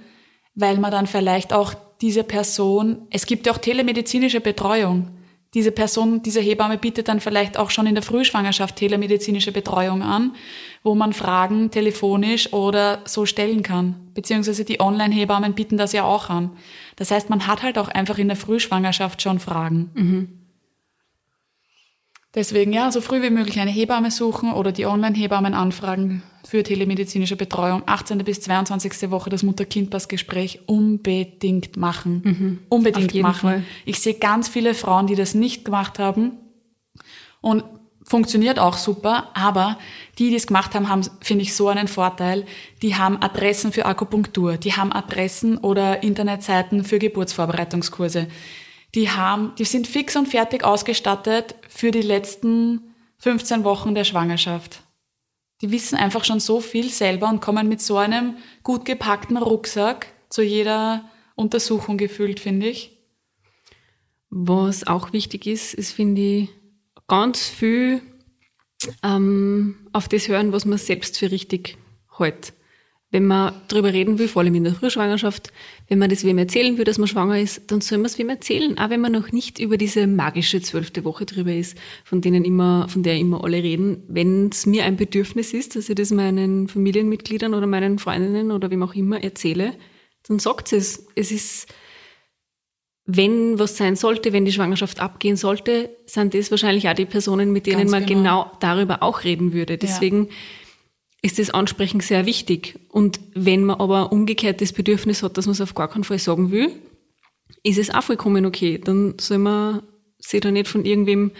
weil 0.55 0.77
man 0.77 0.91
dann 0.91 1.07
vielleicht 1.07 1.53
auch 1.53 1.73
diese 2.01 2.23
Person, 2.23 3.07
es 3.09 3.25
gibt 3.25 3.45
ja 3.45 3.53
auch 3.53 3.57
telemedizinische 3.57 4.41
Betreuung. 4.41 5.11
Diese 5.55 5.71
Person, 5.71 6.21
diese 6.21 6.41
Hebamme 6.41 6.77
bietet 6.77 7.07
dann 7.07 7.19
vielleicht 7.19 7.57
auch 7.57 7.71
schon 7.71 7.87
in 7.87 7.95
der 7.95 8.03
Frühschwangerschaft 8.03 8.75
telemedizinische 8.75 9.51
Betreuung 9.51 10.03
an, 10.03 10.35
wo 10.83 10.93
man 10.93 11.11
Fragen 11.11 11.71
telefonisch 11.71 12.53
oder 12.53 12.99
so 13.05 13.25
stellen 13.25 13.63
kann. 13.63 13.95
Beziehungsweise 14.13 14.63
die 14.63 14.79
Online-Hebammen 14.79 15.55
bieten 15.55 15.77
das 15.77 15.91
ja 15.91 16.03
auch 16.03 16.29
an. 16.29 16.51
Das 16.97 17.09
heißt, 17.09 17.31
man 17.31 17.47
hat 17.47 17.63
halt 17.63 17.79
auch 17.79 17.87
einfach 17.87 18.19
in 18.19 18.27
der 18.27 18.37
Frühschwangerschaft 18.37 19.21
schon 19.23 19.39
Fragen. 19.39 19.89
Deswegen 22.35 22.71
ja, 22.73 22.91
so 22.91 23.01
früh 23.01 23.23
wie 23.23 23.31
möglich 23.31 23.59
eine 23.59 23.71
Hebamme 23.71 24.11
suchen 24.11 24.53
oder 24.53 24.71
die 24.71 24.85
Online-Hebammen 24.85 25.55
anfragen 25.55 26.21
für 26.47 26.61
telemedizinische 26.61 27.35
Betreuung. 27.35 27.81
18. 27.87 28.19
bis 28.19 28.41
22. 28.41 29.09
Woche 29.09 29.31
das 29.31 29.41
Mutter-Kind-Pass-Gespräch 29.41 30.61
unbedingt 30.67 31.75
machen. 31.75 32.21
Unbedingt 32.69 33.07
Auf 33.07 33.13
jeden 33.13 33.27
machen. 33.27 33.39
Fall. 33.39 33.63
Ich 33.85 33.99
sehe 33.99 34.13
ganz 34.13 34.47
viele 34.47 34.75
Frauen, 34.75 35.07
die 35.07 35.15
das 35.15 35.33
nicht 35.33 35.65
gemacht 35.65 35.97
haben 35.97 36.33
und 37.41 37.63
funktioniert 38.03 38.59
auch 38.59 38.77
super, 38.77 39.29
aber 39.33 39.77
die, 40.17 40.29
die 40.29 40.35
es 40.35 40.47
gemacht 40.47 40.73
haben, 40.75 40.89
haben, 40.89 41.03
finde 41.21 41.43
ich, 41.43 41.55
so 41.55 41.67
einen 41.67 41.87
Vorteil. 41.87 42.45
Die 42.81 42.95
haben 42.95 43.21
Adressen 43.21 43.71
für 43.71 43.85
Akupunktur, 43.85 44.57
die 44.57 44.73
haben 44.73 44.91
Adressen 44.91 45.57
oder 45.57 46.03
Internetseiten 46.03 46.83
für 46.83 46.99
Geburtsvorbereitungskurse. 46.99 48.27
Die 48.95 49.09
haben, 49.09 49.53
die 49.57 49.65
sind 49.65 49.87
fix 49.87 50.15
und 50.15 50.27
fertig 50.27 50.63
ausgestattet 50.63 51.55
für 51.67 51.91
die 51.91 52.01
letzten 52.01 52.95
15 53.19 53.63
Wochen 53.63 53.93
der 53.93 54.03
Schwangerschaft. 54.03 54.81
Die 55.61 55.71
wissen 55.71 55.97
einfach 55.97 56.23
schon 56.23 56.39
so 56.39 56.61
viel 56.61 56.89
selber 56.89 57.29
und 57.29 57.41
kommen 57.41 57.67
mit 57.67 57.81
so 57.81 57.97
einem 57.97 58.37
gut 58.63 58.85
gepackten 58.85 59.37
Rucksack 59.37 60.07
zu 60.29 60.41
jeder 60.41 61.09
Untersuchung 61.35 61.97
gefühlt, 61.97 62.39
finde 62.39 62.67
ich. 62.67 62.97
Was 64.29 64.87
auch 64.87 65.11
wichtig 65.11 65.47
ist, 65.47 65.73
ist, 65.73 65.91
finde 65.91 66.21
ich, 66.21 66.49
ganz 67.07 67.47
viel 67.47 68.01
ähm, 69.03 69.87
auf 69.91 70.07
das 70.07 70.27
hören, 70.27 70.53
was 70.53 70.65
man 70.65 70.77
selbst 70.77 71.17
für 71.17 71.31
richtig 71.31 71.77
hält. 72.17 72.53
Wenn 73.11 73.25
man 73.25 73.53
drüber 73.67 73.91
reden 73.91 74.19
will, 74.19 74.27
vor 74.27 74.43
allem 74.43 74.53
in 74.53 74.63
der 74.63 74.75
Frühschwangerschaft, 74.75 75.51
wenn 75.87 75.97
man 75.97 76.11
das 76.11 76.23
wem 76.23 76.37
erzählen 76.37 76.77
will, 76.77 76.85
dass 76.85 76.99
man 76.99 77.07
schwanger 77.07 77.39
ist, 77.39 77.71
dann 77.71 77.81
soll 77.81 77.97
man 77.97 78.05
es 78.05 78.19
wem 78.19 78.29
erzählen. 78.29 78.77
Auch 78.77 78.91
wenn 78.91 79.01
man 79.01 79.11
noch 79.11 79.31
nicht 79.31 79.57
über 79.57 79.77
diese 79.77 80.05
magische 80.05 80.61
zwölfte 80.61 81.03
Woche 81.05 81.25
drüber 81.25 81.51
ist, 81.51 81.75
von 82.03 82.21
denen 82.21 82.45
immer, 82.45 82.87
von 82.87 83.01
der 83.01 83.17
immer 83.17 83.43
alle 83.43 83.63
reden. 83.63 84.03
Wenn 84.07 84.49
es 84.49 84.67
mir 84.67 84.85
ein 84.85 84.95
Bedürfnis 84.95 85.53
ist, 85.53 85.75
dass 85.75 85.89
ich 85.89 85.95
das 85.95 86.11
meinen 86.11 86.67
Familienmitgliedern 86.67 87.55
oder 87.55 87.65
meinen 87.65 87.97
Freundinnen 87.97 88.51
oder 88.51 88.69
wem 88.69 88.83
auch 88.83 88.93
immer 88.93 89.23
erzähle, 89.23 89.73
dann 90.27 90.37
sagt 90.37 90.71
es. 90.71 91.07
Es 91.15 91.31
ist, 91.31 91.67
wenn 93.05 93.57
was 93.57 93.75
sein 93.75 93.95
sollte, 93.95 94.33
wenn 94.33 94.45
die 94.45 94.51
Schwangerschaft 94.51 94.99
abgehen 94.99 95.35
sollte, 95.35 95.89
sind 96.05 96.35
das 96.35 96.51
wahrscheinlich 96.51 96.87
auch 96.87 96.93
die 96.93 97.05
Personen, 97.05 97.51
mit 97.51 97.65
denen 97.65 97.79
Ganz 97.79 97.91
man 97.91 98.05
genau. 98.05 98.43
genau 98.43 98.51
darüber 98.59 99.01
auch 99.01 99.23
reden 99.23 99.51
würde. 99.51 99.79
Deswegen 99.79 100.29
ist 101.21 101.39
das 101.39 101.49
Ansprechen 101.49 101.99
sehr 101.99 102.25
wichtig. 102.25 102.79
Und 102.89 103.19
wenn 103.33 103.65
man 103.65 103.79
aber 103.79 104.11
umgekehrt 104.11 104.61
das 104.61 104.73
Bedürfnis 104.73 105.23
hat, 105.23 105.37
dass 105.37 105.45
man 105.45 105.53
es 105.53 105.61
auf 105.61 105.75
gar 105.75 105.89
keinen 105.89 106.03
Fall 106.03 106.19
sagen 106.19 106.51
will, 106.51 106.71
ist 107.63 107.77
es 107.77 107.89
auch 107.89 108.03
vollkommen 108.03 108.45
okay. 108.45 108.77
Dann 108.77 109.15
soll 109.19 109.39
man 109.39 109.81
sich 110.17 110.39
da 110.41 110.51
nicht 110.51 110.67
von 110.67 110.85
irgendwem 110.85 111.31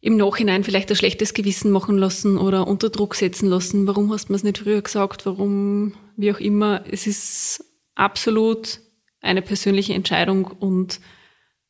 im 0.00 0.16
Nachhinein 0.16 0.64
vielleicht 0.64 0.90
ein 0.90 0.96
schlechtes 0.96 1.32
Gewissen 1.32 1.70
machen 1.70 1.96
lassen 1.96 2.36
oder 2.36 2.66
unter 2.66 2.90
Druck 2.90 3.14
setzen 3.14 3.48
lassen. 3.48 3.86
Warum 3.86 4.12
hast 4.12 4.28
du 4.28 4.32
mir 4.32 4.36
es 4.36 4.42
nicht 4.42 4.58
früher 4.58 4.82
gesagt? 4.82 5.26
Warum, 5.26 5.94
wie 6.16 6.32
auch 6.32 6.40
immer. 6.40 6.84
Es 6.90 7.06
ist 7.06 7.64
absolut 7.94 8.80
eine 9.20 9.42
persönliche 9.42 9.94
Entscheidung 9.94 10.46
und 10.46 10.98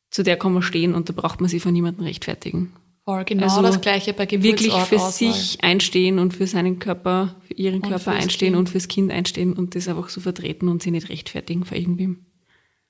zu 0.09 0.23
der 0.23 0.37
kann 0.37 0.53
man 0.53 0.63
stehen 0.63 0.95
und 0.95 1.09
da 1.09 1.13
braucht 1.13 1.41
man 1.41 1.49
sich 1.49 1.61
von 1.61 1.73
niemandem 1.73 2.05
rechtfertigen. 2.05 2.73
Voll, 3.05 3.25
genau 3.25 3.43
Also 3.43 3.61
das 3.61 3.81
gleiche 3.81 4.13
bei 4.13 4.29
Wirklich 4.29 4.71
für 4.71 4.95
Geburtsortauswahl. 4.95 5.33
sich 5.33 5.63
einstehen 5.63 6.19
und 6.19 6.33
für 6.33 6.47
seinen 6.47 6.79
Körper, 6.79 7.35
für 7.45 7.53
ihren 7.55 7.81
Und 7.81 7.89
Körper 7.89 8.11
einstehen 8.11 8.53
Kind. 8.53 8.59
und 8.59 8.69
fürs 8.69 8.87
Kind 8.87 9.11
einstehen 9.11 9.53
und 9.53 9.75
das 9.75 9.89
einfach 9.89 10.07
so 10.07 10.21
vertreten 10.21 10.69
und 10.69 10.81
sich 10.81 10.91
nicht 10.91 11.09
rechtfertigen 11.09 11.65
vor 11.65 11.77
irgendwem. 11.77 12.25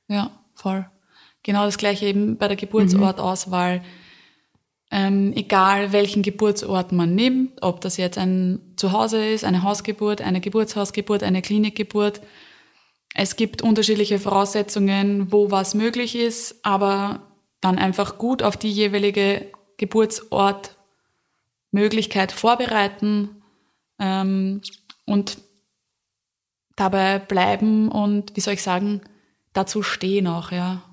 Ja, 0.08 0.32
voll. 0.54 0.86
Genau 1.42 1.66
das 1.66 1.78
gleiche 1.78 2.06
eben 2.06 2.38
bei 2.38 2.48
der 2.48 2.58
Geburtsortauswahl. 2.58 3.82
Ähm, 4.92 5.34
egal 5.36 5.92
welchen 5.92 6.22
Geburtsort 6.22 6.92
man 6.92 7.16
nimmt, 7.16 7.64
ob 7.64 7.82
das 7.82 7.98
jetzt 7.98 8.20
ein 8.20 8.60
Zuhause 8.76 9.26
ist, 9.26 9.44
eine 9.44 9.64
Hausgeburt, 9.64 10.22
eine 10.22 10.40
Geburtshausgeburt, 10.40 11.24
eine 11.24 11.42
Klinikgeburt. 11.42 12.22
Es 13.16 13.36
gibt 13.36 13.64
unterschiedliche 13.64 14.20
Voraussetzungen, 14.20 15.32
wo 15.32 15.50
was 15.50 15.74
möglich 15.74 16.16
ist, 16.16 16.64
aber 16.64 17.32
dann 17.62 17.80
einfach 17.80 18.20
gut 18.20 18.44
auf 18.44 18.56
die 18.58 18.70
jeweilige 18.72 19.48
Geburtsortmöglichkeit 19.78 22.32
vorbereiten 22.32 23.44
ähm, 24.00 24.62
und 25.06 25.38
dabei 26.76 27.20
bleiben 27.20 27.90
und, 27.90 28.36
wie 28.36 28.42
soll 28.42 28.56
ich 28.56 28.64
sagen, 28.64 29.02
dazu 29.54 29.84
stehen 29.84 30.28
auch, 30.28 30.52
ja. 30.52 30.84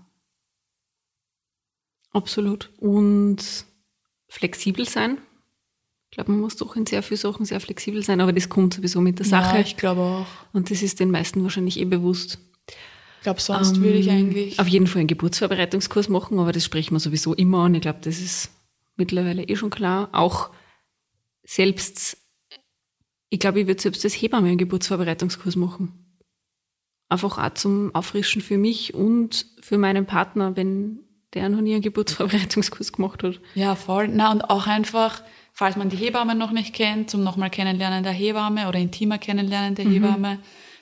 Absolut. 2.13 2.71
Und 2.79 3.39
flexibel 4.29 4.89
sein. 4.89 5.19
Ich 6.11 6.17
glaube, 6.17 6.33
man 6.33 6.41
muss 6.41 6.57
doch 6.57 6.75
in 6.75 6.87
sehr 6.87 7.05
vielen 7.05 7.19
Sachen 7.19 7.47
sehr 7.47 7.61
flexibel 7.61 8.03
sein, 8.03 8.21
aber 8.21 8.33
das 8.33 8.49
kommt 8.49 8.75
sowieso 8.75 9.01
mit 9.01 9.21
der 9.21 9.27
Sache. 9.27 9.57
Ja, 9.57 9.63
ich 9.63 9.77
glaube 9.77 10.01
auch. 10.01 10.27
Und 10.53 10.71
das 10.71 10.83
ist 10.83 10.99
den 10.99 11.11
meisten 11.11 11.43
wahrscheinlich 11.45 11.79
eh 11.79 11.85
bewusst. 11.85 12.39
Ich 13.19 13.23
glaube, 13.23 13.41
sonst 13.41 13.77
ähm, 13.77 13.85
würde 13.85 13.99
ich 13.99 14.11
eigentlich. 14.11 14.59
Auf 14.59 14.67
jeden 14.67 14.87
Fall 14.87 15.01
einen 15.01 15.09
Geburtsvorbereitungskurs 15.09 16.09
machen, 16.09 16.41
aber 16.41 16.53
das 16.53 16.65
sprechen 16.65 16.95
wir 16.95 17.01
sowieso 17.01 17.35
immer 17.35 17.65
an. 17.65 17.77
Ich 17.77 17.83
glaube, 17.83 18.01
das 18.03 18.19
ist 18.19 18.51
mittlerweile 18.97 19.45
eh 19.45 19.57
schon 19.57 19.71
klar. 19.71 20.11
Auch 20.13 20.51
selbst, 21.43 22.17
ich 23.29 23.41
glaube, 23.41 23.61
ich 23.61 23.67
würde 23.67 23.81
selbst 23.81 24.05
als 24.05 24.15
Hebamme 24.15 24.49
einen 24.49 24.59
Geburtsvorbereitungskurs 24.59 25.57
machen. 25.57 26.19
Einfach 27.09 27.39
auch 27.39 27.55
zum 27.55 27.95
Auffrischen 27.95 28.41
für 28.41 28.59
mich 28.59 28.95
und 28.95 29.47
für 29.61 29.79
meinen 29.79 30.07
Partner, 30.07 30.57
wenn 30.57 31.01
der 31.35 31.49
noch 31.49 31.61
nie 31.61 31.75
einen 31.75 31.83
Geburtsvorbereitungskurs 31.83 32.93
gemacht 32.93 33.23
hat. 33.23 33.41
Ja, 33.55 33.75
voll. 33.75 34.09
Na, 34.09 34.31
und 34.31 34.43
auch 34.43 34.67
einfach, 34.67 35.23
falls 35.53 35.77
man 35.77 35.89
die 35.89 35.97
Hebamme 35.97 36.35
noch 36.35 36.51
nicht 36.51 36.75
kennt, 36.75 37.11
zum 37.11 37.23
nochmal 37.23 37.51
Kennenlernen 37.51 38.03
der 38.03 38.13
Hebamme 38.13 38.69
oder 38.69 38.79
intimer 38.79 39.19
Kennenlernen 39.19 39.75
der 39.75 39.87
mhm. 39.87 39.93
Hebamme. 39.93 40.39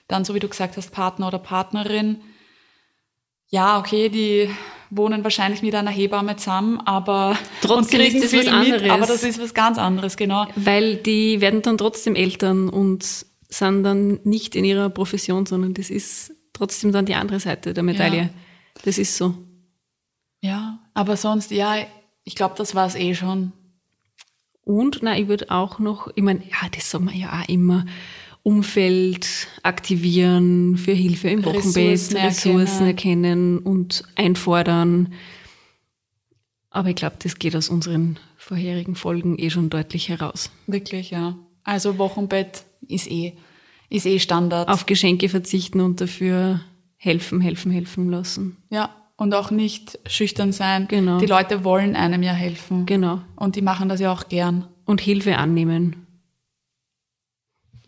Dann, 0.06 0.24
so 0.24 0.34
wie 0.34 0.40
du 0.40 0.48
gesagt 0.48 0.76
hast, 0.76 0.90
Partner 0.90 1.28
oder 1.28 1.38
Partnerin. 1.38 2.22
Ja, 3.48 3.78
okay, 3.78 4.08
die 4.08 4.50
wohnen 4.90 5.24
wahrscheinlich 5.24 5.62
mit 5.62 5.74
einer 5.74 5.90
Hebamme 5.90 6.36
zusammen, 6.36 6.80
aber 6.84 7.36
trotzdem 7.60 8.00
ist 8.00 8.22
das 8.22 8.32
was 8.32 8.46
anderes. 8.46 8.82
Mit, 8.82 8.90
aber 8.90 9.06
das 9.06 9.22
ist 9.22 9.40
was 9.40 9.54
ganz 9.54 9.78
anderes, 9.78 10.16
genau. 10.16 10.46
Weil 10.56 10.96
die 10.96 11.40
werden 11.40 11.62
dann 11.62 11.78
trotzdem 11.78 12.14
Eltern 12.14 12.68
und 12.68 13.26
sind 13.48 13.82
dann 13.82 14.20
nicht 14.24 14.56
in 14.56 14.64
ihrer 14.64 14.90
Profession, 14.90 15.46
sondern 15.46 15.74
das 15.74 15.90
ist 15.90 16.32
trotzdem 16.52 16.92
dann 16.92 17.06
die 17.06 17.14
andere 17.14 17.40
Seite 17.40 17.74
der 17.74 17.82
Medaille. 17.82 18.22
Ja. 18.22 18.30
Das 18.84 18.98
ist 18.98 19.16
so. 19.16 19.34
Ja, 20.40 20.78
aber 20.94 21.16
sonst, 21.16 21.50
ja, 21.50 21.76
ich 22.24 22.34
glaube, 22.34 22.54
das 22.56 22.74
war 22.74 22.86
es 22.86 22.94
eh 22.94 23.14
schon. 23.14 23.52
Und, 24.62 25.00
na, 25.02 25.18
ich 25.18 25.28
würde 25.28 25.50
auch 25.50 25.78
noch, 25.78 26.08
ich 26.14 26.22
meine, 26.22 26.40
ja, 26.40 26.68
das 26.70 26.90
sagen 26.90 27.06
wir 27.06 27.14
ja 27.16 27.40
auch 27.40 27.48
immer, 27.48 27.86
Umfeld 28.48 29.46
aktivieren 29.62 30.78
für 30.78 30.92
Hilfe 30.92 31.28
im 31.28 31.44
Wochenbett, 31.44 31.66
Ressourcen, 31.66 32.16
Ressourcen 32.16 32.86
erkennen. 32.86 33.58
und 33.58 34.04
einfordern. 34.16 35.12
Aber 36.70 36.88
ich 36.88 36.94
glaube, 36.94 37.16
das 37.22 37.38
geht 37.38 37.54
aus 37.54 37.68
unseren 37.68 38.18
vorherigen 38.38 38.94
Folgen 38.94 39.38
eh 39.38 39.50
schon 39.50 39.68
deutlich 39.68 40.08
heraus. 40.08 40.50
Wirklich, 40.66 41.10
ja. 41.10 41.36
Also 41.62 41.98
Wochenbett 41.98 42.64
ist 42.86 43.10
eh, 43.10 43.34
ist 43.90 44.06
eh 44.06 44.18
Standard. 44.18 44.70
Auf 44.70 44.86
Geschenke 44.86 45.28
verzichten 45.28 45.82
und 45.82 46.00
dafür 46.00 46.62
helfen, 46.96 47.42
helfen, 47.42 47.70
helfen 47.70 48.08
lassen. 48.08 48.56
Ja, 48.70 48.94
und 49.18 49.34
auch 49.34 49.50
nicht 49.50 49.98
schüchtern 50.06 50.52
sein. 50.52 50.88
Genau. 50.88 51.18
Die 51.18 51.26
Leute 51.26 51.64
wollen 51.64 51.96
einem 51.96 52.22
ja 52.22 52.32
helfen. 52.32 52.86
Genau. 52.86 53.20
Und 53.36 53.56
die 53.56 53.62
machen 53.62 53.90
das 53.90 54.00
ja 54.00 54.10
auch 54.10 54.30
gern. 54.30 54.66
Und 54.86 55.02
Hilfe 55.02 55.36
annehmen. 55.36 56.07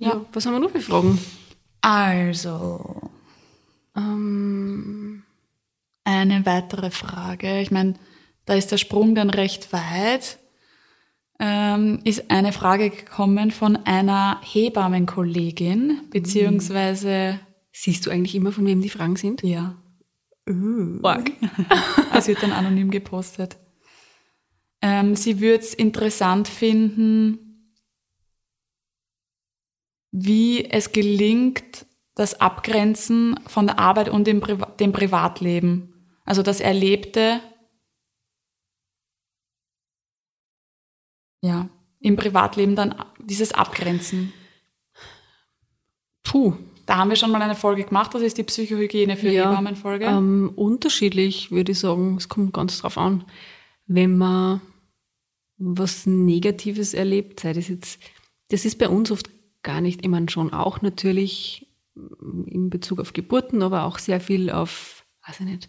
Ja. 0.00 0.24
was 0.32 0.46
haben 0.46 0.54
wir 0.54 0.60
noch 0.60 0.70
für 0.70 0.80
Fragen? 0.80 1.18
Also, 1.82 3.10
ähm, 3.96 5.22
eine 6.04 6.46
weitere 6.46 6.90
Frage. 6.90 7.60
Ich 7.60 7.70
meine, 7.70 7.94
da 8.46 8.54
ist 8.54 8.72
der 8.72 8.78
Sprung 8.78 9.14
dann 9.14 9.30
recht 9.30 9.72
weit. 9.72 10.38
Ähm, 11.38 12.00
ist 12.04 12.30
eine 12.30 12.52
Frage 12.52 12.90
gekommen 12.90 13.50
von 13.50 13.76
einer 13.76 14.40
Hebammenkollegin, 14.42 16.02
beziehungsweise. 16.10 17.38
Siehst 17.72 18.04
du 18.04 18.10
eigentlich 18.10 18.34
immer, 18.34 18.52
von 18.52 18.66
wem 18.66 18.82
die 18.82 18.90
Fragen 18.90 19.16
sind? 19.16 19.42
Ja. 19.42 19.76
Uh. 20.48 21.00
es 22.14 22.26
wird 22.26 22.42
dann 22.42 22.52
anonym 22.52 22.90
gepostet. 22.90 23.56
Ähm, 24.82 25.14
sie 25.14 25.40
würde 25.40 25.62
es 25.62 25.74
interessant 25.74 26.48
finden, 26.48 27.49
wie 30.12 30.64
es 30.64 30.92
gelingt, 30.92 31.86
das 32.14 32.40
Abgrenzen 32.40 33.38
von 33.46 33.66
der 33.66 33.78
Arbeit 33.78 34.08
und 34.08 34.26
dem, 34.26 34.40
Pri 34.40 34.58
dem 34.78 34.92
Privatleben. 34.92 35.94
Also 36.24 36.42
das 36.42 36.60
Erlebte, 36.60 37.40
ja, 41.42 41.68
im 42.00 42.16
Privatleben 42.16 42.76
dann 42.76 42.94
dieses 43.18 43.52
Abgrenzen. 43.52 44.32
Puh, 46.22 46.54
da 46.86 46.96
haben 46.96 47.10
wir 47.10 47.16
schon 47.16 47.30
mal 47.30 47.40
eine 47.40 47.54
Folge 47.54 47.84
gemacht, 47.84 48.14
das 48.14 48.22
ist 48.22 48.38
die 48.38 48.42
Psychohygiene 48.42 49.16
für 49.16 49.30
ja, 49.30 49.50
Hebammenfolge. 49.50 50.06
Ähm, 50.06 50.52
unterschiedlich, 50.56 51.50
würde 51.50 51.72
ich 51.72 51.78
sagen. 51.78 52.16
Es 52.16 52.28
kommt 52.28 52.52
ganz 52.52 52.80
drauf 52.80 52.98
an. 52.98 53.24
Wenn 53.86 54.18
man 54.18 54.60
was 55.56 56.06
Negatives 56.06 56.94
erlebt, 56.94 57.40
sei 57.40 57.52
das 57.52 57.68
jetzt, 57.68 58.00
das 58.48 58.64
ist 58.64 58.78
bei 58.78 58.88
uns 58.88 59.10
oft 59.10 59.28
gar 59.62 59.80
nicht, 59.80 60.02
ich 60.02 60.08
meine 60.08 60.30
schon 60.30 60.52
auch 60.52 60.82
natürlich 60.82 61.68
in 62.46 62.70
Bezug 62.70 63.00
auf 63.00 63.12
Geburten, 63.12 63.62
aber 63.62 63.84
auch 63.84 63.98
sehr 63.98 64.20
viel 64.20 64.50
auf, 64.50 65.04
weiß 65.26 65.40
ich 65.40 65.46
nicht, 65.46 65.68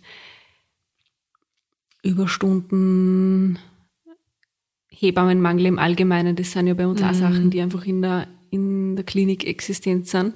Überstunden, 2.03 3.59
Hebammenmangel 4.89 5.65
im 5.67 5.79
Allgemeinen, 5.79 6.35
das 6.35 6.51
sind 6.51 6.67
ja 6.67 6.73
bei 6.73 6.87
uns 6.87 7.01
mhm. 7.01 7.07
auch 7.07 7.13
Sachen, 7.13 7.49
die 7.51 7.61
einfach 7.61 7.85
in 7.85 8.01
der, 8.01 8.27
in 8.49 8.95
der 8.95 9.05
Klinik 9.05 9.45
existent 9.45 10.07
sind 10.07 10.35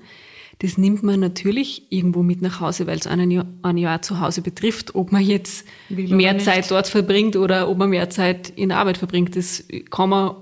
das 0.60 0.78
nimmt 0.78 1.04
man 1.04 1.20
natürlich 1.20 1.92
irgendwo 1.92 2.24
mit 2.24 2.42
nach 2.42 2.62
Hause, 2.62 2.88
weil 2.88 2.98
es 2.98 3.08
einen 3.08 3.30
Jahr, 3.30 3.46
ein 3.62 3.78
Jahr 3.78 4.02
zu 4.02 4.22
Hause 4.22 4.42
betrifft. 4.42 4.96
Ob 4.96 5.12
man 5.12 5.22
jetzt 5.22 5.68
mehr 5.90 6.38
Zeit 6.40 6.72
dort 6.72 6.88
verbringt 6.88 7.36
oder 7.36 7.70
ob 7.70 7.78
man 7.78 7.90
mehr 7.90 8.10
Zeit 8.10 8.50
in 8.50 8.70
der 8.70 8.78
Arbeit 8.78 8.98
verbringt, 8.98 9.36
das 9.36 9.66
kann 9.90 10.10
man, 10.10 10.36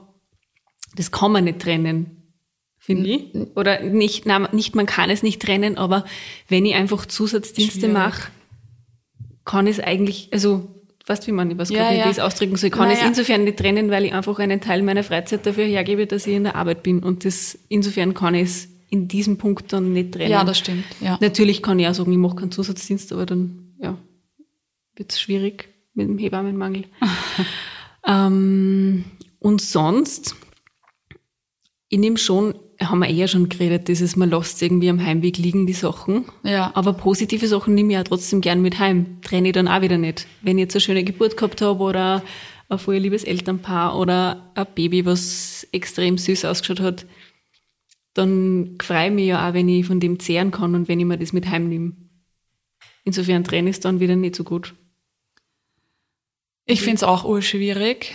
das 0.95 1.11
kann 1.11 1.31
man 1.31 1.45
nicht 1.45 1.59
trennen, 1.59 2.22
finde 2.83 3.09
ich. 3.09 3.33
Oder 3.55 3.81
nicht, 3.81 4.25
nein, 4.25 4.47
nicht, 4.51 4.75
man 4.75 4.85
kann 4.85 5.09
es 5.09 5.23
nicht 5.23 5.41
trennen, 5.41 5.77
aber 5.77 6.03
wenn 6.49 6.65
ich 6.65 6.75
einfach 6.75 7.05
Zusatzdienste 7.05 7.87
mache, 7.87 8.29
kann 9.45 9.67
es 9.67 9.79
eigentlich, 9.79 10.29
also, 10.33 10.67
weißt 11.05 11.23
du, 11.23 11.27
wie 11.27 11.31
man, 11.31 11.49
ich 11.49 11.57
weiß 11.57 11.69
ja, 11.69 11.93
ich 11.93 12.05
es 12.05 12.19
ausdrücken 12.19 12.57
soll, 12.57 12.71
kann 12.71 12.89
naja. 12.89 12.99
es 12.99 13.07
insofern 13.07 13.45
nicht 13.45 13.57
trennen, 13.57 13.89
weil 13.89 14.03
ich 14.03 14.13
einfach 14.13 14.37
einen 14.39 14.59
Teil 14.59 14.81
meiner 14.81 15.03
Freizeit 15.03 15.45
dafür 15.45 15.63
hergebe, 15.63 16.07
dass 16.07 16.27
ich 16.27 16.35
in 16.35 16.43
der 16.43 16.57
Arbeit 16.57 16.83
bin. 16.83 16.99
Und 16.99 17.23
das, 17.23 17.57
insofern 17.69 18.13
kann 18.13 18.35
ich 18.35 18.43
es 18.49 18.67
in 18.89 19.07
diesem 19.07 19.37
Punkt 19.37 19.71
dann 19.71 19.93
nicht 19.93 20.11
trennen. 20.13 20.31
Ja, 20.31 20.43
das 20.43 20.57
stimmt. 20.57 20.83
Ja. 20.99 21.17
Natürlich 21.21 21.63
kann 21.63 21.79
ich 21.79 21.87
auch 21.87 21.93
sagen, 21.93 22.11
ich 22.11 22.17
mache 22.17 22.35
keinen 22.35 22.51
Zusatzdienst, 22.51 23.13
aber 23.13 23.25
dann 23.25 23.75
ja, 23.79 23.97
wird 24.95 25.09
es 25.09 25.21
schwierig 25.21 25.69
mit 25.93 26.09
dem 26.09 26.17
Hebammenmangel. 26.17 26.83
ähm, 28.07 29.05
und 29.39 29.61
sonst, 29.61 30.35
ich 31.87 31.99
nehme 31.99 32.17
schon, 32.17 32.55
haben 32.89 32.99
wir 32.99 33.09
eher 33.09 33.27
schon 33.27 33.49
geredet, 33.49 33.87
dieses, 33.87 34.15
man 34.15 34.29
lässt 34.29 34.61
irgendwie 34.61 34.89
am 34.89 35.03
Heimweg 35.03 35.37
liegen, 35.37 35.67
die 35.67 35.73
Sachen. 35.73 36.25
Ja. 36.43 36.71
Aber 36.75 36.93
positive 36.93 37.47
Sachen 37.47 37.75
nehme 37.75 37.89
ich 37.89 37.95
ja 37.95 38.03
trotzdem 38.03 38.41
gern 38.41 38.61
mit 38.61 38.79
heim. 38.79 39.21
Trenne 39.21 39.49
ich 39.49 39.53
dann 39.53 39.67
auch 39.67 39.81
wieder 39.81 39.97
nicht. 39.97 40.27
Wenn 40.41 40.57
ich 40.57 40.63
jetzt 40.63 40.75
eine 40.75 40.81
schöne 40.81 41.03
Geburt 41.03 41.37
gehabt 41.37 41.61
habe 41.61 41.83
oder 41.83 42.23
ein 42.69 42.79
voll 42.79 42.95
liebes 42.95 43.23
Elternpaar 43.23 43.97
oder 43.97 44.51
ein 44.55 44.67
Baby, 44.75 45.05
was 45.05 45.67
extrem 45.71 46.17
süß 46.17 46.45
ausgeschaut 46.45 46.79
hat, 46.79 47.05
dann 48.13 48.77
freue 48.81 49.07
ich 49.07 49.13
mich 49.13 49.27
ja 49.27 49.47
auch, 49.47 49.53
wenn 49.53 49.69
ich 49.69 49.85
von 49.85 49.99
dem 49.99 50.19
zehren 50.19 50.51
kann 50.51 50.75
und 50.75 50.87
wenn 50.87 50.99
ich 50.99 51.05
mir 51.05 51.17
das 51.17 51.33
mit 51.33 51.49
heimnehme. 51.49 51.93
Insofern 53.03 53.43
trenne 53.43 53.69
ich 53.69 53.77
es 53.77 53.79
dann 53.79 53.99
wieder 53.99 54.15
nicht 54.15 54.35
so 54.35 54.43
gut. 54.43 54.75
Ich 56.65 56.81
finde 56.81 56.97
es 56.97 57.03
auch 57.03 57.25
urschwierig. 57.25 58.13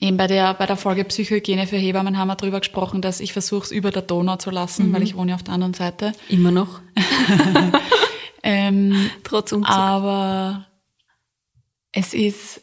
Eben 0.00 0.16
bei 0.16 0.28
der, 0.28 0.54
bei 0.54 0.66
der 0.66 0.76
Folge 0.76 1.04
Psychohygiene 1.04 1.66
für 1.66 1.76
Hebammen 1.76 2.18
haben 2.18 2.28
wir 2.28 2.36
darüber 2.36 2.60
gesprochen, 2.60 3.02
dass 3.02 3.18
ich 3.18 3.32
versuche 3.32 3.64
es 3.64 3.70
über 3.72 3.90
der 3.90 4.02
Donau 4.02 4.36
zu 4.36 4.50
lassen, 4.50 4.88
mhm. 4.88 4.92
weil 4.92 5.02
ich 5.02 5.16
wohne 5.16 5.34
auf 5.34 5.42
der 5.42 5.54
anderen 5.54 5.74
Seite. 5.74 6.12
Immer 6.28 6.52
noch. 6.52 6.80
ähm, 8.44 9.10
Trotz 9.24 9.50
Umzug. 9.52 9.74
Aber 9.74 10.66
es 11.90 12.14
ist 12.14 12.60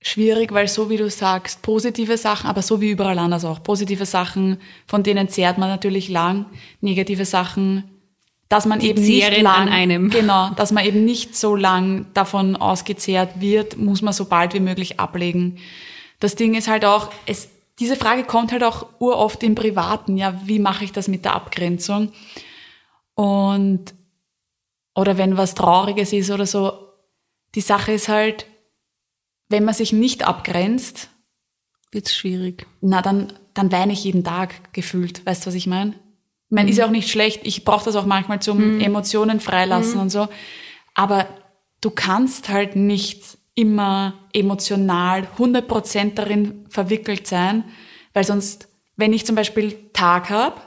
schwierig, 0.00 0.52
weil 0.52 0.68
so 0.68 0.88
wie 0.88 0.98
du 0.98 1.10
sagst, 1.10 1.62
positive 1.62 2.16
Sachen, 2.16 2.48
aber 2.48 2.62
so 2.62 2.80
wie 2.80 2.90
überall 2.90 3.18
anders 3.18 3.44
auch, 3.44 3.62
positive 3.62 4.06
Sachen, 4.06 4.58
von 4.86 5.02
denen 5.02 5.28
zehrt 5.28 5.58
man 5.58 5.68
natürlich 5.68 6.08
lang, 6.08 6.46
negative 6.80 7.24
Sachen, 7.24 7.90
dass 8.48 8.66
man 8.66 8.78
Die 8.78 8.90
eben 8.90 9.02
nicht 9.02 9.42
lang, 9.42 9.62
an 9.62 9.68
einem. 9.68 10.10
genau, 10.10 10.50
dass 10.50 10.70
man 10.70 10.84
eben 10.84 11.04
nicht 11.04 11.34
so 11.34 11.56
lang 11.56 12.06
davon 12.14 12.54
ausgezehrt 12.54 13.40
wird, 13.40 13.78
muss 13.78 14.02
man 14.02 14.12
so 14.12 14.26
bald 14.26 14.54
wie 14.54 14.60
möglich 14.60 15.00
ablegen. 15.00 15.58
Das 16.24 16.36
Ding 16.36 16.54
ist 16.54 16.68
halt 16.68 16.86
auch, 16.86 17.12
es, 17.26 17.50
diese 17.78 17.96
Frage 17.96 18.24
kommt 18.24 18.50
halt 18.50 18.64
auch 18.64 18.88
uroft 18.98 19.42
im 19.42 19.54
Privaten, 19.54 20.16
ja, 20.16 20.40
wie 20.46 20.58
mache 20.58 20.82
ich 20.82 20.90
das 20.90 21.06
mit 21.06 21.26
der 21.26 21.34
Abgrenzung? 21.34 22.12
Und, 23.12 23.92
oder 24.94 25.18
wenn 25.18 25.36
was 25.36 25.54
Trauriges 25.54 26.14
ist 26.14 26.30
oder 26.30 26.46
so, 26.46 26.88
die 27.54 27.60
Sache 27.60 27.92
ist 27.92 28.08
halt, 28.08 28.46
wenn 29.50 29.66
man 29.66 29.74
sich 29.74 29.92
nicht 29.92 30.26
abgrenzt, 30.26 31.10
wird's 31.92 32.16
schwierig. 32.16 32.66
Na, 32.80 33.02
dann, 33.02 33.34
dann 33.52 33.70
weine 33.70 33.92
ich 33.92 34.04
jeden 34.04 34.24
Tag 34.24 34.72
gefühlt. 34.72 35.26
Weißt 35.26 35.44
du, 35.44 35.48
was 35.48 35.54
ich 35.54 35.66
meine? 35.66 35.90
Ich 35.90 36.52
meine, 36.52 36.68
mhm. 36.68 36.70
ist 36.70 36.78
ja 36.78 36.86
auch 36.86 36.90
nicht 36.90 37.10
schlecht. 37.10 37.40
Ich 37.42 37.66
brauche 37.66 37.84
das 37.84 37.96
auch 37.96 38.06
manchmal 38.06 38.40
zum 38.40 38.76
mhm. 38.76 38.80
Emotionen 38.80 39.40
freilassen 39.40 39.96
mhm. 39.96 40.00
und 40.00 40.08
so. 40.08 40.28
Aber 40.94 41.28
du 41.82 41.90
kannst 41.90 42.48
halt 42.48 42.76
nicht 42.76 43.36
immer 43.54 44.14
emotional 44.32 45.28
100% 45.38 46.14
darin 46.14 46.64
verwickelt 46.68 47.26
sein, 47.26 47.64
weil 48.12 48.24
sonst, 48.24 48.68
wenn 48.96 49.12
ich 49.12 49.26
zum 49.26 49.36
Beispiel 49.36 49.76
Tag 49.92 50.30
habe 50.30 50.60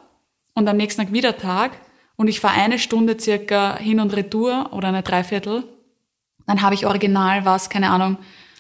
und 0.53 0.67
am 0.67 0.77
nächsten 0.77 1.01
Tag 1.01 1.13
wieder 1.13 1.38
Tag 1.38 1.79
und 2.15 2.27
ich 2.27 2.39
fahre 2.39 2.62
eine 2.62 2.79
Stunde 2.79 3.20
circa 3.20 3.77
hin 3.77 4.00
und 4.00 4.15
retour 4.15 4.72
oder 4.74 4.88
eine 4.89 5.03
Dreiviertel, 5.03 5.63
dann 6.46 6.62
habe 6.62 6.75
ich 6.75 6.86
original 6.86 7.46
was, 7.46 7.70
keine 7.70 7.89
Ahnung, 7.89 8.17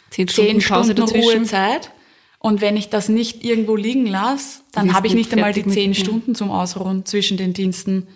Zehn 0.09 0.29
Stunden, 0.29 0.61
Stunden. 0.61 1.01
Ruhezeit. 1.01 1.91
Und 2.39 2.61
wenn 2.61 2.77
ich 2.77 2.89
das 2.89 3.09
nicht 3.09 3.43
irgendwo 3.43 3.75
liegen 3.75 4.05
lasse, 4.05 4.61
dann 4.71 4.93
habe 4.93 5.07
ich 5.07 5.15
nicht 5.15 5.33
einmal 5.33 5.53
die 5.53 5.65
zehn. 5.65 5.93
Stunden 5.93 6.35
zum 6.35 6.51
Ausruhen 6.51 7.03
zwischen 7.05 7.35
den 7.35 7.53
Diensten. 7.53 8.07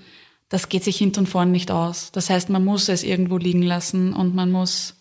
Das 0.48 0.70
geht 0.70 0.84
sich 0.84 0.98
hinten 0.98 1.22
und 1.22 1.28
vorn 1.28 1.52
nicht 1.52 1.72
aus. 1.72 2.12
Das 2.12 2.30
heißt, 2.30 2.50
man 2.50 2.64
muss 2.64 2.88
es 2.88 3.04
irgendwo 3.04 3.38
liegen 3.38 3.64
lassen 3.64 4.14
und 4.14 4.36
man 4.36 4.52
muss 4.52 4.96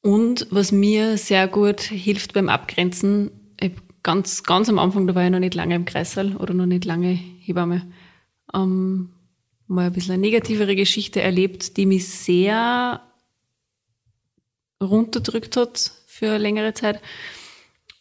Und 0.00 0.46
was 0.50 0.72
mir 0.72 1.18
sehr 1.18 1.48
gut 1.48 1.80
hilft 1.80 2.32
beim 2.32 2.48
Abgrenzen, 2.48 3.30
ganz, 4.02 4.42
ganz 4.42 4.68
am 4.68 4.78
Anfang, 4.78 5.06
da 5.06 5.14
war 5.14 5.24
ich 5.24 5.30
noch 5.30 5.38
nicht 5.38 5.54
lange 5.54 5.74
im 5.74 5.84
Kreissaal 5.84 6.36
oder 6.36 6.54
noch 6.54 6.66
nicht 6.66 6.84
lange 6.84 7.10
Hebamme, 7.10 7.90
ähm, 8.54 9.10
mal 9.66 9.86
ein 9.86 9.92
bisschen 9.92 10.14
eine 10.14 10.22
negativere 10.22 10.76
Geschichte 10.76 11.20
erlebt, 11.20 11.76
die 11.76 11.84
mich 11.84 12.08
sehr 12.08 13.02
runterdrückt 14.82 15.56
hat 15.56 15.92
für 16.06 16.38
längere 16.38 16.72
Zeit. 16.74 17.02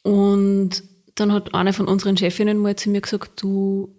Und 0.04 0.84
dann 1.16 1.34
hat 1.34 1.54
eine 1.54 1.74
von 1.74 1.88
unseren 1.88 2.16
Chefinnen 2.16 2.58
mal 2.58 2.76
zu 2.76 2.90
mir 2.90 3.02
gesagt, 3.02 3.42
du, 3.42 3.94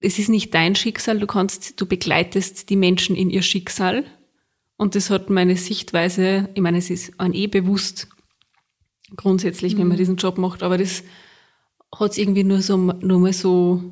es 0.00 0.18
ist 0.18 0.28
nicht 0.28 0.52
dein 0.52 0.74
Schicksal, 0.74 1.18
du 1.18 1.26
kannst, 1.26 1.80
du 1.80 1.86
begleitest 1.86 2.68
die 2.68 2.76
Menschen 2.76 3.16
in 3.16 3.30
ihr 3.30 3.42
Schicksal. 3.42 4.04
Und 4.76 4.94
das 4.94 5.10
hat 5.10 5.30
meine 5.30 5.56
Sichtweise, 5.56 6.48
ich 6.54 6.60
meine, 6.60 6.78
es 6.78 6.90
ist 6.90 7.18
ein 7.18 7.32
eh 7.32 7.46
bewusst 7.46 8.08
grundsätzlich, 9.16 9.78
wenn 9.78 9.88
man 9.88 9.96
diesen 9.96 10.16
Job 10.16 10.36
macht, 10.36 10.62
aber 10.62 10.78
das 10.78 11.02
hat 11.94 12.12
es 12.12 12.18
irgendwie 12.18 12.44
nur 12.44 12.60
so 12.60 12.76
nur 12.76 13.20
mal 13.20 13.32
so 13.32 13.82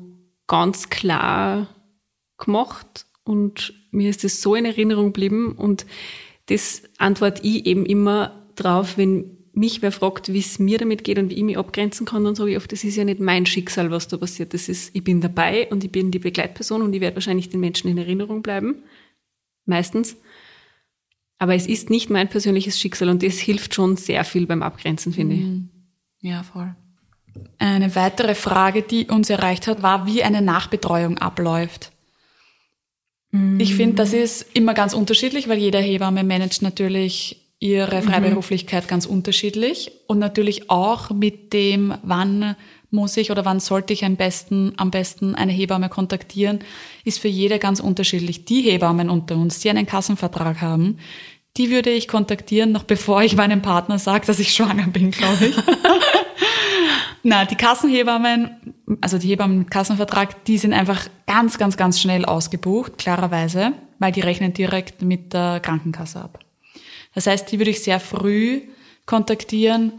ganz 0.47 0.89
klar 0.89 1.69
gemacht 2.37 3.05
und 3.23 3.73
mir 3.91 4.09
ist 4.09 4.23
das 4.23 4.41
so 4.41 4.55
in 4.55 4.65
Erinnerung 4.65 5.07
geblieben 5.07 5.53
und 5.53 5.85
das 6.47 6.83
antworte 6.97 7.41
ich 7.43 7.65
eben 7.65 7.85
immer 7.85 8.45
drauf, 8.55 8.97
wenn 8.97 9.35
mich 9.55 9.81
wer 9.81 9.91
fragt, 9.91 10.31
wie 10.33 10.39
es 10.39 10.59
mir 10.59 10.77
damit 10.77 11.03
geht 11.03 11.17
und 11.17 11.29
wie 11.29 11.35
ich 11.35 11.43
mich 11.43 11.57
abgrenzen 11.57 12.05
kann, 12.05 12.25
dann 12.25 12.35
sage 12.35 12.51
ich 12.51 12.57
oft, 12.57 12.71
das 12.71 12.83
ist 12.83 12.97
ja 12.97 13.05
nicht 13.05 13.21
mein 13.21 13.45
Schicksal, 13.45 13.89
was 13.89 14.09
da 14.09 14.17
passiert. 14.17 14.53
Das 14.53 14.67
ist, 14.67 14.93
ich 14.93 15.03
bin 15.03 15.21
dabei 15.21 15.69
und 15.69 15.83
ich 15.83 15.91
bin 15.91 16.11
die 16.11 16.19
Begleitperson 16.19 16.81
und 16.81 16.93
ich 16.93 16.99
werde 16.99 17.15
wahrscheinlich 17.15 17.49
den 17.49 17.61
Menschen 17.61 17.89
in 17.89 17.97
Erinnerung 17.97 18.41
bleiben. 18.41 18.83
Meistens. 19.65 20.17
Aber 21.37 21.55
es 21.55 21.67
ist 21.67 21.89
nicht 21.89 22.09
mein 22.09 22.29
persönliches 22.29 22.79
Schicksal 22.79 23.09
und 23.09 23.21
das 23.21 23.37
hilft 23.37 23.75
schon 23.75 23.97
sehr 23.97 24.23
viel 24.23 24.47
beim 24.47 24.63
Abgrenzen, 24.63 25.13
finde 25.13 25.35
ich. 25.35 25.45
Ja, 26.21 26.43
voll. 26.43 26.75
Eine 27.59 27.93
weitere 27.95 28.35
Frage, 28.35 28.81
die 28.81 29.07
uns 29.07 29.29
erreicht 29.29 29.67
hat, 29.67 29.83
war, 29.83 30.07
wie 30.07 30.23
eine 30.23 30.41
Nachbetreuung 30.41 31.17
abläuft. 31.17 31.91
Ich 33.57 33.75
finde, 33.75 33.95
das 33.95 34.13
ist 34.13 34.55
immer 34.55 34.73
ganz 34.73 34.93
unterschiedlich, 34.93 35.49
weil 35.49 35.57
jede 35.57 35.79
Hebamme 35.79 36.23
managt 36.23 36.61
natürlich 36.61 37.45
ihre 37.59 38.01
Freiberuflichkeit 38.01 38.87
ganz 38.87 39.05
unterschiedlich 39.05 39.91
und 40.07 40.19
natürlich 40.19 40.69
auch 40.69 41.09
mit 41.09 41.51
dem, 41.51 41.93
wann 42.03 42.55
muss 42.95 43.17
ich 43.17 43.29
oder 43.29 43.45
wann 43.45 43.59
sollte 43.59 43.93
ich 43.93 44.03
am 44.03 44.15
besten, 44.15 44.73
am 44.77 44.89
besten 44.89 45.35
eine 45.35 45.51
Hebamme 45.51 45.89
kontaktieren, 45.89 46.59
ist 47.03 47.19
für 47.19 47.27
jede 47.27 47.59
ganz 47.59 47.79
unterschiedlich. 47.79 48.45
Die 48.45 48.61
Hebammen 48.61 49.09
unter 49.09 49.35
uns, 49.35 49.59
die 49.59 49.69
einen 49.69 49.85
Kassenvertrag 49.85 50.61
haben, 50.61 50.97
die 51.57 51.69
würde 51.69 51.89
ich 51.89 52.07
kontaktieren, 52.07 52.71
noch 52.71 52.83
bevor 52.83 53.21
ich 53.23 53.35
meinem 53.35 53.61
Partner 53.61 53.99
sage, 53.99 54.25
dass 54.25 54.39
ich 54.39 54.53
schwanger 54.53 54.87
bin, 54.87 55.11
glaube 55.11 55.45
ich. 55.45 55.55
Na, 57.23 57.45
die 57.45 57.55
Kassenhebammen, 57.55 58.75
also 59.01 59.17
die 59.17 59.29
Hebammen 59.29 59.59
mit 59.59 59.71
Kassenvertrag, 59.71 60.43
die 60.45 60.57
sind 60.57 60.73
einfach 60.73 61.07
ganz, 61.25 61.57
ganz, 61.57 61.77
ganz 61.77 61.99
schnell 61.99 62.25
ausgebucht, 62.25 62.97
klarerweise, 62.97 63.73
weil 63.99 64.11
die 64.11 64.21
rechnen 64.21 64.53
direkt 64.53 65.01
mit 65.01 65.33
der 65.33 65.59
Krankenkasse 65.59 66.21
ab. 66.21 66.39
Das 67.13 67.27
heißt, 67.27 67.51
die 67.51 67.59
würde 67.59 67.71
ich 67.71 67.81
sehr 67.81 67.99
früh 67.99 68.61
kontaktieren 69.05 69.93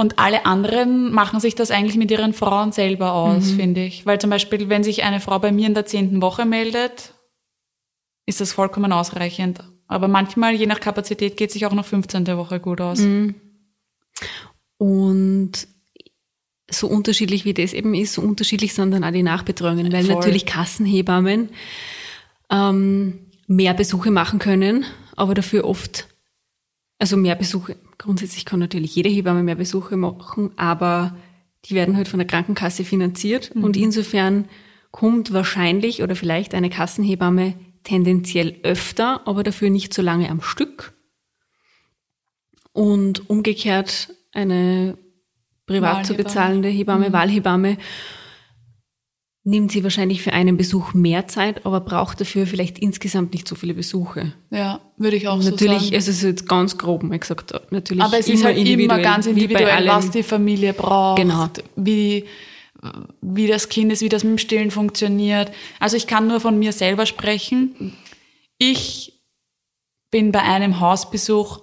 und 0.00 0.18
alle 0.18 0.46
anderen 0.46 1.12
machen 1.12 1.40
sich 1.40 1.54
das 1.54 1.70
eigentlich 1.70 1.98
mit 1.98 2.10
ihren 2.10 2.32
Frauen 2.32 2.72
selber 2.72 3.12
aus, 3.12 3.50
finde 3.50 3.84
ich. 3.84 4.06
Weil 4.06 4.18
zum 4.18 4.30
Beispiel, 4.30 4.70
wenn 4.70 4.82
sich 4.82 5.02
eine 5.02 5.20
Frau 5.20 5.38
bei 5.38 5.52
mir 5.52 5.66
in 5.66 5.74
der 5.74 5.84
zehnten 5.84 6.22
Woche 6.22 6.46
meldet, 6.46 7.12
ist 8.24 8.40
das 8.40 8.54
vollkommen 8.54 8.94
ausreichend. 8.94 9.60
Aber 9.88 10.08
manchmal, 10.08 10.54
je 10.54 10.64
nach 10.64 10.80
Kapazität, 10.80 11.36
geht 11.36 11.52
sich 11.52 11.66
auch 11.66 11.74
noch 11.74 11.84
15. 11.84 12.26
Woche 12.28 12.60
gut 12.60 12.80
aus. 12.80 13.00
Und 14.78 15.68
so 16.70 16.86
unterschiedlich 16.86 17.44
wie 17.44 17.52
das 17.52 17.74
eben 17.74 17.92
ist, 17.92 18.14
so 18.14 18.22
unterschiedlich 18.22 18.72
sind 18.72 18.92
dann 18.92 19.04
auch 19.04 19.12
die 19.12 19.22
Nachbetreuungen, 19.22 19.92
weil 19.92 20.06
Voll. 20.06 20.14
natürlich 20.14 20.46
Kassenhebammen 20.46 21.50
ähm, 22.50 23.26
mehr 23.48 23.74
Besuche 23.74 24.10
machen 24.10 24.38
können, 24.38 24.86
aber 25.14 25.34
dafür 25.34 25.66
oft, 25.66 26.08
also 27.00 27.16
mehr 27.16 27.34
Besuche, 27.34 27.76
grundsätzlich 27.98 28.44
kann 28.44 28.60
natürlich 28.60 28.94
jede 28.94 29.08
Hebamme 29.08 29.42
mehr 29.42 29.56
Besuche 29.56 29.96
machen, 29.96 30.52
aber 30.56 31.16
die 31.64 31.74
werden 31.74 31.96
halt 31.96 32.08
von 32.08 32.18
der 32.18 32.26
Krankenkasse 32.26 32.84
finanziert. 32.84 33.50
Und 33.54 33.76
insofern 33.76 34.48
kommt 34.90 35.32
wahrscheinlich 35.32 36.02
oder 36.02 36.14
vielleicht 36.14 36.54
eine 36.54 36.70
Kassenhebamme 36.70 37.54
tendenziell 37.84 38.56
öfter, 38.62 39.26
aber 39.26 39.42
dafür 39.42 39.70
nicht 39.70 39.94
so 39.94 40.02
lange 40.02 40.28
am 40.30 40.42
Stück. 40.42 40.92
Und 42.72 43.28
umgekehrt 43.28 44.14
eine 44.32 44.96
privat 45.66 46.06
zu 46.06 46.14
bezahlende 46.14 46.68
Hebamme, 46.68 47.12
Wahlhebamme, 47.12 47.78
nimmt 49.42 49.72
sie 49.72 49.82
wahrscheinlich 49.82 50.22
für 50.22 50.32
einen 50.32 50.56
Besuch 50.56 50.92
mehr 50.92 51.26
Zeit, 51.26 51.64
aber 51.64 51.80
braucht 51.80 52.20
dafür 52.20 52.46
vielleicht 52.46 52.78
insgesamt 52.78 53.32
nicht 53.32 53.48
so 53.48 53.54
viele 53.54 53.74
Besuche. 53.74 54.34
Ja, 54.50 54.80
würde 54.98 55.16
ich 55.16 55.28
auch 55.28 55.42
natürlich, 55.42 55.78
so 55.78 55.84
sagen. 55.86 55.94
es 55.96 56.08
ist 56.08 56.22
jetzt 56.22 56.48
ganz 56.48 56.76
grob 56.76 57.02
mal 57.02 57.18
gesagt, 57.18 57.52
natürlich 57.70 58.02
Aber 58.04 58.18
es 58.18 58.28
ist 58.28 58.44
halt 58.44 58.58
immer 58.58 58.98
ganz 58.98 59.26
wie 59.26 59.30
individuell, 59.30 59.86
was 59.86 60.10
die 60.10 60.22
Familie 60.22 60.74
braucht, 60.74 61.16
Genau. 61.16 61.48
wie, 61.76 62.26
wie 63.22 63.46
das 63.46 63.68
Kind 63.70 63.92
ist, 63.92 64.02
wie 64.02 64.10
das 64.10 64.24
mit 64.24 64.32
dem 64.32 64.38
Stillen 64.38 64.70
funktioniert. 64.70 65.50
Also 65.78 65.96
ich 65.96 66.06
kann 66.06 66.26
nur 66.26 66.40
von 66.40 66.58
mir 66.58 66.72
selber 66.72 67.06
sprechen. 67.06 67.94
Ich 68.58 69.14
bin 70.10 70.32
bei 70.32 70.42
einem 70.42 70.80
Hausbesuch 70.80 71.60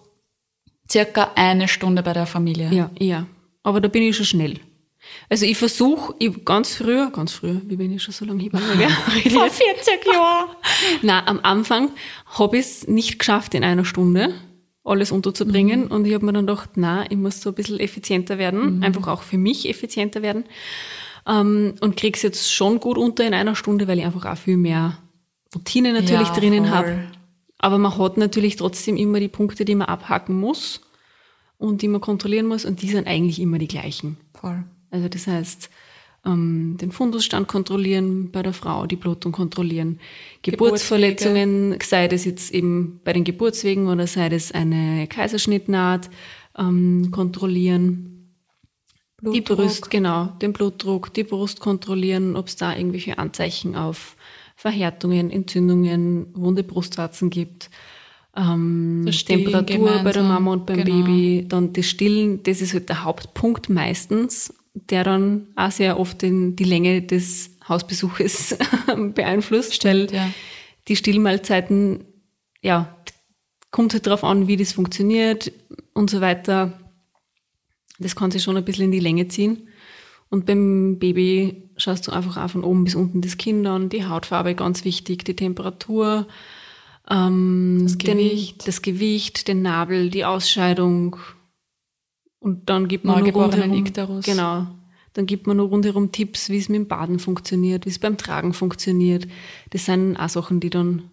circa 0.89 1.31
eine 1.35 1.67
Stunde 1.67 2.01
bei 2.01 2.13
der 2.13 2.25
Familie. 2.25 2.71
Ja, 2.71 2.89
ja. 2.97 3.27
Aber 3.61 3.81
da 3.81 3.87
bin 3.87 4.01
ich 4.03 4.15
schon 4.15 4.25
schnell. 4.25 4.59
Also 5.29 5.45
ich 5.45 5.57
versuche, 5.57 6.15
ich, 6.19 6.45
ganz 6.45 6.75
früher, 6.75 7.11
ganz 7.11 7.33
früher, 7.33 7.61
wie 7.65 7.75
bin 7.75 7.93
ich 7.93 8.03
schon 8.03 8.13
so 8.13 8.25
lange 8.25 8.43
Hebamme? 8.43 8.65
Vor 9.29 9.49
40 9.49 10.05
Jahren. 10.05 10.49
Na, 11.01 11.27
am 11.27 11.39
Anfang 11.43 11.91
habe 12.25 12.57
ich 12.57 12.65
es 12.65 12.87
nicht 12.87 13.19
geschafft, 13.19 13.53
in 13.53 13.63
einer 13.63 13.85
Stunde 13.85 14.33
alles 14.87 15.11
unterzubringen. 15.11 15.85
Mhm. 15.85 15.91
Und 15.91 16.05
ich 16.05 16.13
habe 16.13 16.25
mir 16.25 16.33
dann 16.33 16.47
gedacht, 16.47 16.71
na, 16.75 17.09
ich 17.11 17.17
muss 17.17 17.41
so 17.41 17.49
ein 17.49 17.55
bisschen 17.55 17.79
effizienter 17.79 18.37
werden, 18.37 18.83
einfach 18.83 19.07
auch 19.07 19.21
für 19.21 19.37
mich 19.37 19.69
effizienter 19.69 20.21
werden. 20.21 20.45
Ähm, 21.27 21.75
und 21.81 21.97
krieg's 21.97 22.21
jetzt 22.21 22.51
schon 22.51 22.79
gut 22.79 22.97
unter 22.97 23.25
in 23.25 23.33
einer 23.33 23.55
Stunde, 23.55 23.87
weil 23.87 23.99
ich 23.99 24.05
einfach 24.05 24.25
auch 24.25 24.37
viel 24.37 24.57
mehr 24.57 24.97
Routine 25.53 25.93
natürlich 25.93 26.29
Ja, 26.29 26.33
drinnen 26.33 26.71
habe. 26.71 26.99
Aber 27.59 27.77
man 27.77 27.97
hat 27.97 28.17
natürlich 28.17 28.55
trotzdem 28.55 28.97
immer 28.97 29.19
die 29.19 29.27
Punkte, 29.27 29.65
die 29.65 29.75
man 29.75 29.87
abhaken 29.87 30.39
muss 30.39 30.81
und 31.57 31.81
die 31.81 31.87
man 31.87 32.01
kontrollieren 32.01 32.47
muss. 32.47 32.65
Und 32.65 32.81
die 32.81 32.89
sind 32.89 33.07
eigentlich 33.07 33.39
immer 33.39 33.57
die 33.57 33.67
gleichen. 33.67 34.17
Voll. 34.39 34.63
Also 34.89 35.09
das 35.09 35.27
heißt, 35.27 35.69
ähm, 36.25 36.77
den 36.79 36.91
Fundusstand 36.91 37.47
kontrollieren 37.47 38.31
bei 38.31 38.43
der 38.43 38.53
Frau, 38.53 38.85
die 38.85 38.95
Blutung 38.95 39.31
kontrollieren, 39.31 39.99
Geburtsverletzungen, 40.41 41.77
sei 41.81 42.07
das 42.07 42.25
jetzt 42.25 42.53
eben 42.53 42.99
bei 43.03 43.13
den 43.13 43.23
Geburtswegen 43.23 43.87
oder 43.87 44.07
sei 44.07 44.29
das 44.29 44.51
eine 44.51 45.07
Kaiserschnittnaht, 45.07 46.09
ähm, 46.57 47.09
kontrollieren. 47.11 48.13
Die 49.21 49.41
Blutdruck. 49.41 49.57
Brust, 49.57 49.89
genau, 49.89 50.25
den 50.41 50.53
Blutdruck, 50.53 51.13
die 51.13 51.23
Brust 51.23 51.59
kontrollieren, 51.59 52.35
ob 52.35 52.47
es 52.47 52.55
da 52.55 52.75
irgendwelche 52.75 53.17
Anzeichen 53.17 53.75
auf 53.75 54.15
Verhärtungen, 54.55 55.31
Entzündungen, 55.31 56.27
wunde 56.33 56.63
Brustwarzen 56.63 57.29
gibt. 57.29 57.69
Ähm, 58.35 59.09
Temperatur 59.25 60.03
bei 60.03 60.11
der 60.11 60.21
gemeinsam, 60.21 60.27
Mama 60.27 60.51
und 60.53 60.65
beim 60.67 60.83
genau. 60.83 61.03
Baby, 61.03 61.45
dann 61.47 61.73
das 61.73 61.87
Stillen, 61.87 62.43
das 62.43 62.61
ist 62.61 62.73
halt 62.73 62.89
der 62.89 63.03
Hauptpunkt 63.03 63.69
meistens, 63.69 64.53
der 64.89 65.03
dann 65.03 65.47
auch 65.55 65.71
sehr 65.71 65.99
oft 65.99 66.21
den, 66.21 66.55
die 66.55 66.63
Länge 66.63 67.01
des 67.01 67.51
Hausbesuches 67.67 68.57
beeinflusst, 69.13 69.83
weil 69.85 70.11
ja. 70.11 70.29
die 70.87 70.95
Stillmahlzeiten, 70.95 72.05
ja, 72.61 72.95
kommt 73.71 73.93
halt 73.93 74.07
darauf 74.07 74.23
an, 74.23 74.47
wie 74.47 74.57
das 74.57 74.71
funktioniert 74.71 75.51
und 75.93 76.09
so 76.09 76.21
weiter. 76.21 76.73
Das 77.99 78.15
kann 78.15 78.31
sich 78.31 78.43
schon 78.43 78.57
ein 78.57 78.65
bisschen 78.65 78.85
in 78.85 78.91
die 78.91 78.99
Länge 78.99 79.27
ziehen. 79.27 79.67
Und 80.29 80.45
beim 80.45 80.99
Baby 80.99 81.69
schaust 81.77 82.07
du 82.07 82.11
einfach 82.11 82.37
auch 82.37 82.49
von 82.49 82.63
oben 82.63 82.83
bis 82.83 82.95
unten 82.95 83.21
das 83.21 83.37
Kind 83.37 83.65
an, 83.65 83.89
die 83.89 84.05
Hautfarbe 84.05 84.55
ganz 84.55 84.83
wichtig, 84.83 85.23
die 85.25 85.35
Temperatur, 85.35 86.27
ähm, 87.09 87.79
Das 87.83 87.97
den, 87.97 88.17
Gewicht. 88.17 88.67
das 88.67 88.81
Gewicht, 88.81 89.47
den 89.47 89.61
Nabel, 89.61 90.09
die 90.09 90.25
Ausscheidung. 90.25 91.17
Und 92.39 92.69
dann 92.69 92.87
gibt 92.87 93.05
man 93.05 93.15
nur 93.15 93.21
Neugeborenen 93.23 93.61
rundherum, 93.61 93.85
Ikterus. 93.85 94.25
genau. 94.25 94.67
Dann 95.13 95.25
gibt 95.25 95.47
man 95.47 95.57
nur 95.57 95.69
rundherum 95.69 96.11
Tipps, 96.11 96.49
wie 96.49 96.57
es 96.57 96.69
mit 96.69 96.75
dem 96.75 96.87
Baden 96.87 97.17
funktioniert, 97.17 97.85
wie 97.85 97.89
es 97.89 97.97
beim 97.99 98.17
Tragen 98.17 98.53
funktioniert. 98.53 99.27
Das 99.71 99.85
sind 99.85 100.15
auch 100.15 100.29
Sachen, 100.29 100.59
die 100.59 100.69
dann 100.69 101.09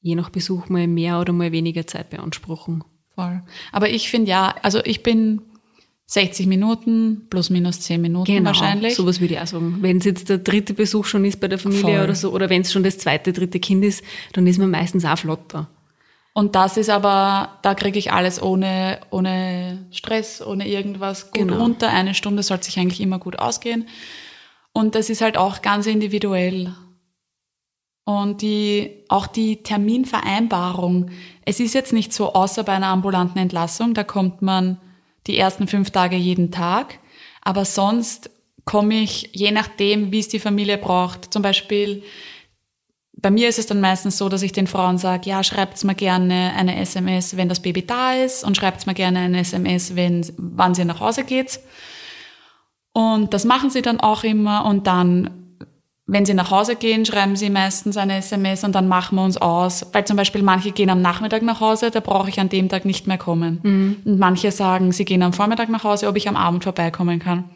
je 0.00 0.14
nach 0.14 0.30
Besuch 0.30 0.68
mal 0.68 0.86
mehr 0.86 1.20
oder 1.20 1.32
mal 1.32 1.52
weniger 1.52 1.86
Zeit 1.86 2.08
beanspruchen. 2.10 2.84
Voll. 3.14 3.42
Aber 3.72 3.90
ich 3.90 4.08
finde 4.08 4.30
ja, 4.30 4.54
also 4.62 4.80
ich 4.84 5.02
bin 5.02 5.42
60 6.06 6.46
Minuten 6.46 7.26
plus 7.28 7.50
minus 7.50 7.80
10 7.80 8.00
Minuten 8.00 8.44
wahrscheinlich. 8.44 8.94
Genau, 8.96 9.04
Sowas 9.04 9.20
würde 9.20 9.34
ich 9.34 9.40
auch 9.40 9.46
sagen. 9.46 9.78
Wenn 9.80 9.98
es 9.98 10.04
jetzt 10.04 10.30
der 10.30 10.38
dritte 10.38 10.72
Besuch 10.72 11.04
schon 11.04 11.24
ist 11.26 11.38
bei 11.38 11.48
der 11.48 11.58
Familie 11.58 11.82
Voll. 11.82 12.04
oder 12.04 12.14
so, 12.14 12.32
oder 12.32 12.48
wenn 12.48 12.62
es 12.62 12.72
schon 12.72 12.82
das 12.82 12.96
zweite, 12.96 13.34
dritte 13.34 13.60
Kind 13.60 13.84
ist, 13.84 14.02
dann 14.32 14.46
ist 14.46 14.58
man 14.58 14.70
meistens 14.70 15.04
auch 15.04 15.18
flotter. 15.18 15.68
Und 16.38 16.54
das 16.54 16.76
ist 16.76 16.88
aber, 16.88 17.58
da 17.62 17.74
kriege 17.74 17.98
ich 17.98 18.12
alles 18.12 18.40
ohne, 18.40 19.00
ohne 19.10 19.88
Stress, 19.90 20.40
ohne 20.40 20.68
irgendwas 20.68 21.32
gut 21.32 21.40
Genau. 21.40 21.56
runter. 21.58 21.88
Eine 21.88 22.14
Stunde 22.14 22.44
sollte 22.44 22.66
sich 22.66 22.78
eigentlich 22.78 23.00
immer 23.00 23.18
gut 23.18 23.40
ausgehen. 23.40 23.88
Und 24.72 24.94
das 24.94 25.10
ist 25.10 25.20
halt 25.20 25.36
auch 25.36 25.62
ganz 25.62 25.88
individuell. 25.88 26.72
Und 28.04 28.40
die, 28.40 29.02
auch 29.08 29.26
die 29.26 29.64
Terminvereinbarung. 29.64 31.10
Es 31.44 31.58
ist 31.58 31.74
jetzt 31.74 31.92
nicht 31.92 32.12
so, 32.12 32.32
außer 32.34 32.62
bei 32.62 32.74
einer 32.74 32.86
ambulanten 32.86 33.40
Entlassung, 33.40 33.92
da 33.92 34.04
kommt 34.04 34.40
man 34.40 34.80
die 35.26 35.36
ersten 35.36 35.66
fünf 35.66 35.90
Tage 35.90 36.14
jeden 36.14 36.52
Tag. 36.52 37.00
Aber 37.42 37.64
sonst 37.64 38.30
komme 38.64 38.94
ich, 39.00 39.30
je 39.32 39.50
nachdem, 39.50 40.12
wie 40.12 40.20
es 40.20 40.28
die 40.28 40.38
Familie 40.38 40.78
braucht. 40.78 41.32
Zum 41.32 41.42
Beispiel, 41.42 42.04
bei 43.20 43.30
mir 43.30 43.48
ist 43.48 43.58
es 43.58 43.66
dann 43.66 43.80
meistens 43.80 44.16
so, 44.16 44.28
dass 44.28 44.42
ich 44.42 44.52
den 44.52 44.68
Frauen 44.68 44.96
sage, 44.96 45.28
ja, 45.28 45.42
schreibt's 45.42 45.82
mir 45.82 45.94
gerne 45.94 46.52
eine 46.56 46.78
SMS, 46.80 47.36
wenn 47.36 47.48
das 47.48 47.60
Baby 47.60 47.84
da 47.84 48.12
ist 48.12 48.44
und 48.44 48.56
schreibt's 48.56 48.86
mir 48.86 48.94
gerne 48.94 49.18
eine 49.20 49.40
SMS, 49.40 49.96
wenn, 49.96 50.24
wann 50.36 50.74
sie 50.74 50.84
nach 50.84 51.00
Hause 51.00 51.24
geht. 51.24 51.58
Und 52.92 53.34
das 53.34 53.44
machen 53.44 53.70
sie 53.70 53.82
dann 53.82 53.98
auch 53.98 54.22
immer 54.22 54.64
und 54.66 54.86
dann, 54.86 55.30
wenn 56.06 56.26
sie 56.26 56.34
nach 56.34 56.52
Hause 56.52 56.76
gehen, 56.76 57.04
schreiben 57.04 57.34
sie 57.34 57.50
meistens 57.50 57.96
eine 57.96 58.16
SMS 58.18 58.62
und 58.62 58.74
dann 58.74 58.86
machen 58.86 59.16
wir 59.16 59.24
uns 59.24 59.36
aus. 59.36 59.86
Weil 59.92 60.04
zum 60.04 60.16
Beispiel 60.16 60.42
manche 60.42 60.70
gehen 60.70 60.88
am 60.88 61.02
Nachmittag 61.02 61.42
nach 61.42 61.60
Hause, 61.60 61.90
da 61.90 62.00
brauche 62.00 62.28
ich 62.28 62.38
an 62.38 62.48
dem 62.48 62.68
Tag 62.68 62.84
nicht 62.84 63.08
mehr 63.08 63.18
kommen. 63.18 63.58
Und 64.04 64.18
manche 64.18 64.52
sagen, 64.52 64.92
sie 64.92 65.04
gehen 65.04 65.22
am 65.24 65.32
Vormittag 65.32 65.68
nach 65.70 65.84
Hause, 65.84 66.06
ob 66.06 66.16
ich 66.16 66.28
am 66.28 66.36
Abend 66.36 66.62
vorbeikommen 66.62 67.18
kann. 67.18 67.50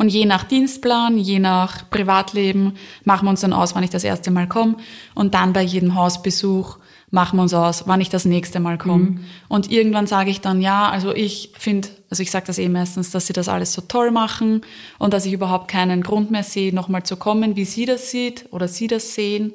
Und 0.00 0.08
je 0.08 0.24
nach 0.24 0.44
Dienstplan, 0.44 1.18
je 1.18 1.40
nach 1.40 1.90
Privatleben 1.90 2.72
machen 3.04 3.26
wir 3.26 3.30
uns 3.32 3.42
dann 3.42 3.52
aus, 3.52 3.74
wann 3.74 3.84
ich 3.84 3.90
das 3.90 4.02
erste 4.02 4.30
Mal 4.30 4.48
komme. 4.48 4.76
Und 5.14 5.34
dann 5.34 5.52
bei 5.52 5.60
jedem 5.60 5.94
Hausbesuch 5.94 6.78
machen 7.10 7.36
wir 7.36 7.42
uns 7.42 7.52
aus, 7.52 7.86
wann 7.86 8.00
ich 8.00 8.08
das 8.08 8.24
nächste 8.24 8.60
Mal 8.60 8.78
komme. 8.78 9.20
Und 9.50 9.70
irgendwann 9.70 10.06
sage 10.06 10.30
ich 10.30 10.40
dann, 10.40 10.62
ja, 10.62 10.88
also 10.88 11.14
ich 11.14 11.52
finde, 11.58 11.88
also 12.08 12.22
ich 12.22 12.30
sage 12.30 12.46
das 12.46 12.58
eh 12.58 12.70
meistens, 12.70 13.10
dass 13.10 13.26
sie 13.26 13.34
das 13.34 13.50
alles 13.50 13.74
so 13.74 13.82
toll 13.82 14.10
machen 14.10 14.62
und 14.98 15.12
dass 15.12 15.26
ich 15.26 15.34
überhaupt 15.34 15.68
keinen 15.68 16.02
Grund 16.02 16.30
mehr 16.30 16.44
sehe, 16.44 16.74
nochmal 16.74 17.02
zu 17.02 17.16
kommen, 17.16 17.56
wie 17.56 17.66
sie 17.66 17.84
das 17.84 18.10
sieht 18.10 18.46
oder 18.52 18.68
sie 18.68 18.86
das 18.86 19.14
sehen. 19.14 19.52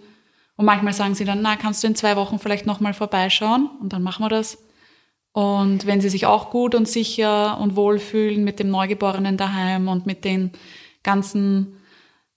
Und 0.57 0.65
manchmal 0.65 0.93
sagen 0.93 1.15
sie 1.15 1.25
dann, 1.25 1.41
na, 1.41 1.55
kannst 1.55 1.81
du 1.81 1.87
in 1.87 1.95
zwei 1.95 2.17
Wochen 2.17 2.37
vielleicht 2.37 2.67
nochmal 2.67 2.93
vorbeischauen? 2.93 3.67
Und 3.81 3.93
dann 3.93 4.03
machen 4.03 4.23
wir 4.23 4.29
das. 4.29 4.59
Und 5.35 5.85
wenn 5.85 5.99
sie 5.99 6.07
sich 6.07 6.25
auch 6.27 6.49
gut 6.49 6.75
und 6.75 6.87
sicher 6.87 7.59
und 7.59 7.75
wohl 7.75 7.99
fühlen 7.99 8.45
mit 8.45 8.57
dem 8.57 8.69
Neugeborenen 8.69 9.35
daheim 9.35 9.89
und 9.89 10.05
mit 10.05 10.23
den 10.23 10.51
ganzen 11.03 11.75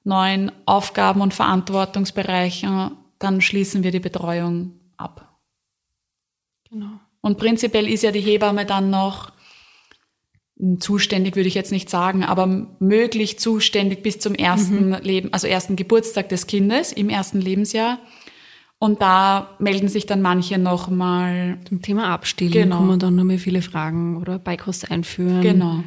neuen 0.02 0.50
Aufgaben 0.66 1.20
und 1.20 1.32
Verantwortungsbereichen, 1.32 2.90
dann 3.20 3.40
schließen 3.40 3.84
wir 3.84 3.92
die 3.92 4.00
Betreuung 4.00 4.72
ab. 4.96 5.38
Genau. 6.68 6.90
Und 7.20 7.38
prinzipiell 7.38 7.86
ist 7.86 8.02
ja 8.02 8.10
die 8.10 8.20
Hebamme 8.20 8.66
dann 8.66 8.90
noch 8.90 9.30
hm, 10.58 10.80
zuständig, 10.80 11.36
würde 11.36 11.48
ich 11.48 11.54
jetzt 11.54 11.70
nicht 11.70 11.88
sagen, 11.88 12.24
aber 12.24 12.48
möglich 12.80 13.38
zuständig 13.38 14.02
bis 14.02 14.18
zum 14.18 14.34
ersten 14.34 14.90
Leben, 15.04 15.32
also 15.32 15.46
ersten 15.46 15.76
Geburtstag 15.76 16.30
des 16.30 16.48
Kindes 16.48 16.90
im 16.90 17.10
ersten 17.10 17.40
Lebensjahr. 17.40 18.00
Und 18.80 19.00
da 19.02 19.56
melden 19.58 19.88
sich 19.88 20.06
dann 20.06 20.22
manche 20.22 20.56
nochmal 20.56 21.58
Zum 21.68 21.82
Thema 21.82 22.12
Abstillen 22.12 22.52
Genau. 22.52 22.76
kommen 22.76 22.98
dann 22.98 23.16
nochmal 23.16 23.38
viele 23.38 23.60
Fragen 23.60 24.16
oder 24.18 24.38
Beikost 24.38 24.90
einführen. 24.90 25.40
Genau. 25.40 25.82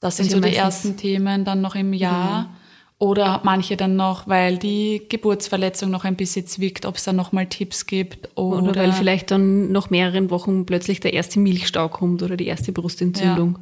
Das 0.00 0.18
sind 0.18 0.30
so 0.30 0.36
ja 0.36 0.48
die 0.48 0.54
ersten 0.54 0.96
Themen 0.96 1.44
dann 1.44 1.60
noch 1.60 1.74
im 1.74 1.92
Jahr. 1.92 2.54
Oder 2.98 3.42
manche 3.44 3.76
dann 3.76 3.96
noch, 3.96 4.26
weil 4.26 4.56
die 4.56 5.02
Geburtsverletzung 5.08 5.90
noch 5.90 6.04
ein 6.04 6.16
bisschen 6.16 6.46
zwickt, 6.46 6.86
ob 6.86 6.96
es 6.96 7.04
da 7.04 7.12
noch 7.12 7.30
mal 7.30 7.46
Tipps 7.46 7.86
gibt. 7.86 8.30
Oder, 8.36 8.62
Oder, 8.62 8.80
weil 8.80 8.92
vielleicht 8.92 9.30
dann 9.30 9.70
nach 9.70 9.90
mehreren 9.90 10.30
Wochen 10.30 10.64
plötzlich 10.64 11.00
der 11.00 11.12
erste 11.12 11.38
Milchstau 11.38 11.88
kommt 11.88 12.22
oder 12.22 12.38
die 12.38 12.46
erste 12.46 12.72
Brustentzündung. 12.72 13.58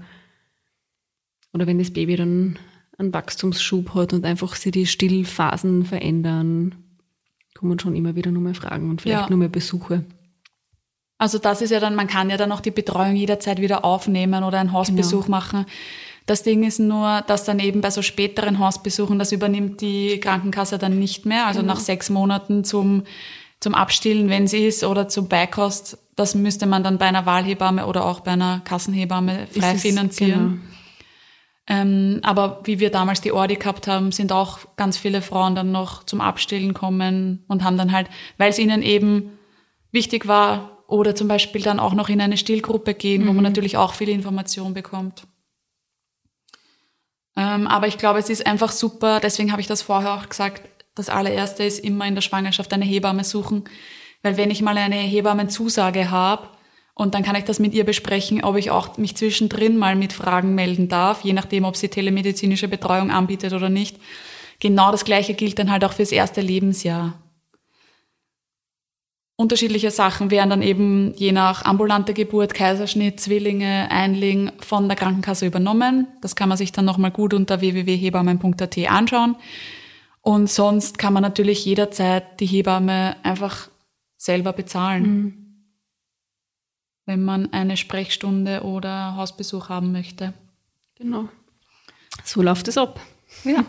Oder 1.52 1.66
wenn 1.66 1.78
das 1.78 1.92
Baby 1.92 2.16
dann 2.16 2.58
einen 2.96 3.12
Wachstumsschub 3.12 3.94
hat 3.94 4.12
und 4.12 4.24
einfach 4.24 4.54
sich 4.54 4.70
die 4.70 4.86
Stillphasen 4.86 5.84
verändern, 5.84 6.83
kommen 7.58 7.78
schon 7.78 7.94
immer 7.94 8.14
wieder 8.16 8.30
nochmal 8.30 8.54
Fragen 8.54 8.90
und 8.90 9.02
vielleicht 9.02 9.24
Ja. 9.24 9.30
nochmal 9.30 9.48
Besuche. 9.48 10.04
Also 11.18 11.38
das 11.38 11.62
ist 11.62 11.70
ja 11.70 11.80
dann, 11.80 11.94
man 11.94 12.08
kann 12.08 12.28
ja 12.30 12.36
dann 12.36 12.52
auch 12.52 12.60
die 12.60 12.70
Betreuung 12.72 13.14
jederzeit 13.16 13.60
wieder 13.60 13.84
aufnehmen 13.84 14.42
oder 14.44 14.58
einen 14.58 14.72
Hausbesuch 14.72 15.26
Genau. 15.26 15.36
machen. 15.38 15.66
Das 16.26 16.42
Ding 16.42 16.64
ist 16.64 16.80
nur, 16.80 17.22
dass 17.26 17.44
dann 17.44 17.58
eben 17.60 17.80
bei 17.80 17.90
so 17.90 18.02
späteren 18.02 18.58
Hausbesuchen, 18.58 19.18
das 19.18 19.30
übernimmt 19.30 19.80
die 19.80 20.18
Krankenkasse 20.20 20.78
dann 20.78 20.98
nicht 20.98 21.26
mehr. 21.26 21.46
Also 21.46 21.60
Genau. 21.60 21.74
nach 21.74 21.80
sechs 21.80 22.10
Monaten 22.10 22.64
zum, 22.64 23.04
zum 23.60 23.74
Abstillen, 23.74 24.28
wenn 24.28 24.46
sie 24.48 24.66
ist, 24.66 24.82
oder 24.84 25.08
zum 25.08 25.28
Beikost, 25.28 25.98
das 26.16 26.34
müsste 26.34 26.66
man 26.66 26.82
dann 26.82 26.98
bei 26.98 27.06
einer 27.06 27.26
Wahlhebamme 27.26 27.86
oder 27.86 28.04
auch 28.06 28.20
bei 28.20 28.32
einer 28.32 28.60
Kassenhebamme 28.64 29.46
frei 29.56 29.74
es- 29.74 29.82
finanzieren. 29.82 30.60
genau. 30.62 30.73
Ähm, 31.66 32.20
aber 32.22 32.60
wie 32.64 32.78
wir 32.78 32.90
damals 32.90 33.22
die 33.22 33.32
Ordi 33.32 33.56
gehabt 33.56 33.86
haben, 33.86 34.12
sind 34.12 34.32
auch 34.32 34.58
ganz 34.76 34.98
viele 34.98 35.22
Frauen 35.22 35.54
dann 35.54 35.72
noch 35.72 36.04
zum 36.04 36.20
Abstillen 36.20 36.74
kommen 36.74 37.44
und 37.48 37.64
haben 37.64 37.78
dann 37.78 37.92
halt, 37.92 38.08
weil 38.36 38.50
es 38.50 38.58
ihnen 38.58 38.82
eben 38.82 39.38
wichtig 39.90 40.26
war 40.26 40.82
oder 40.88 41.14
zum 41.14 41.28
Beispiel 41.28 41.62
dann 41.62 41.80
auch 41.80 41.94
noch 41.94 42.10
in 42.10 42.20
eine 42.20 42.36
Stillgruppe 42.36 42.92
gehen, 42.92 43.26
wo 43.26 43.32
man 43.32 43.44
natürlich 43.44 43.78
auch 43.78 43.94
viele 43.94 44.12
Informationen 44.12 44.74
bekommt. 44.74 45.26
Ähm, 47.36 47.66
aber 47.66 47.86
ich 47.86 47.96
glaube, 47.96 48.18
es 48.18 48.28
ist 48.28 48.46
einfach 48.46 48.70
super, 48.70 49.20
deswegen 49.20 49.50
habe 49.50 49.60
ich 49.60 49.66
das 49.66 49.82
vorher 49.82 50.14
auch 50.14 50.28
gesagt, 50.28 50.68
das 50.94 51.08
allererste 51.08 51.64
ist 51.64 51.80
immer 51.80 52.06
in 52.06 52.14
der 52.14 52.22
Schwangerschaft 52.22 52.72
eine 52.72 52.84
Hebamme 52.84 53.24
suchen, 53.24 53.64
weil 54.22 54.36
wenn 54.36 54.50
ich 54.50 54.62
mal 54.62 54.76
eine 54.76 54.96
Hebammenzusage 54.96 56.10
habe, 56.10 56.48
und 56.94 57.14
dann 57.14 57.24
kann 57.24 57.34
ich 57.34 57.44
das 57.44 57.58
mit 57.58 57.74
ihr 57.74 57.84
besprechen, 57.84 58.44
ob 58.44 58.56
ich 58.56 58.70
auch 58.70 58.96
mich 58.98 59.16
zwischendrin 59.16 59.76
mal 59.76 59.96
mit 59.96 60.12
Fragen 60.12 60.54
melden 60.54 60.88
darf, 60.88 61.24
je 61.24 61.32
nachdem, 61.32 61.64
ob 61.64 61.76
sie 61.76 61.88
telemedizinische 61.88 62.68
Betreuung 62.68 63.10
anbietet 63.10 63.52
oder 63.52 63.68
nicht. 63.68 63.96
Genau 64.60 64.92
das 64.92 65.04
Gleiche 65.04 65.34
gilt 65.34 65.58
dann 65.58 65.72
halt 65.72 65.84
auch 65.84 65.92
fürs 65.92 66.12
erste 66.12 66.40
Lebensjahr. 66.40 67.20
Unterschiedliche 69.36 69.90
Sachen 69.90 70.30
wären 70.30 70.50
dann 70.50 70.62
eben 70.62 71.12
je 71.16 71.32
nach 71.32 71.64
ambulante 71.64 72.14
Geburt, 72.14 72.54
Kaiserschnitt, 72.54 73.18
Zwillinge, 73.18 73.90
Einling 73.90 74.52
von 74.60 74.88
der 74.88 74.96
Krankenkasse 74.96 75.44
übernommen. 75.44 76.06
Das 76.22 76.36
kann 76.36 76.48
man 76.48 76.56
sich 76.56 76.70
dann 76.70 76.84
nochmal 76.84 77.10
gut 77.10 77.34
unter 77.34 77.60
www.hebammen.at 77.60 78.78
anschauen. 78.88 79.34
Und 80.20 80.48
sonst 80.48 80.98
kann 80.98 81.12
man 81.12 81.22
natürlich 81.22 81.64
jederzeit 81.64 82.38
die 82.38 82.46
Hebamme 82.46 83.16
einfach 83.24 83.68
selber 84.16 84.52
bezahlen 84.52 85.43
wenn 87.06 87.24
man 87.24 87.52
eine 87.52 87.76
Sprechstunde 87.76 88.62
oder 88.62 89.16
Hausbesuch 89.16 89.68
haben 89.68 89.92
möchte. 89.92 90.32
Genau. 90.96 91.28
So 92.24 92.42
läuft 92.42 92.68
es 92.68 92.78
ab. 92.78 93.00
Ja. 93.44 93.64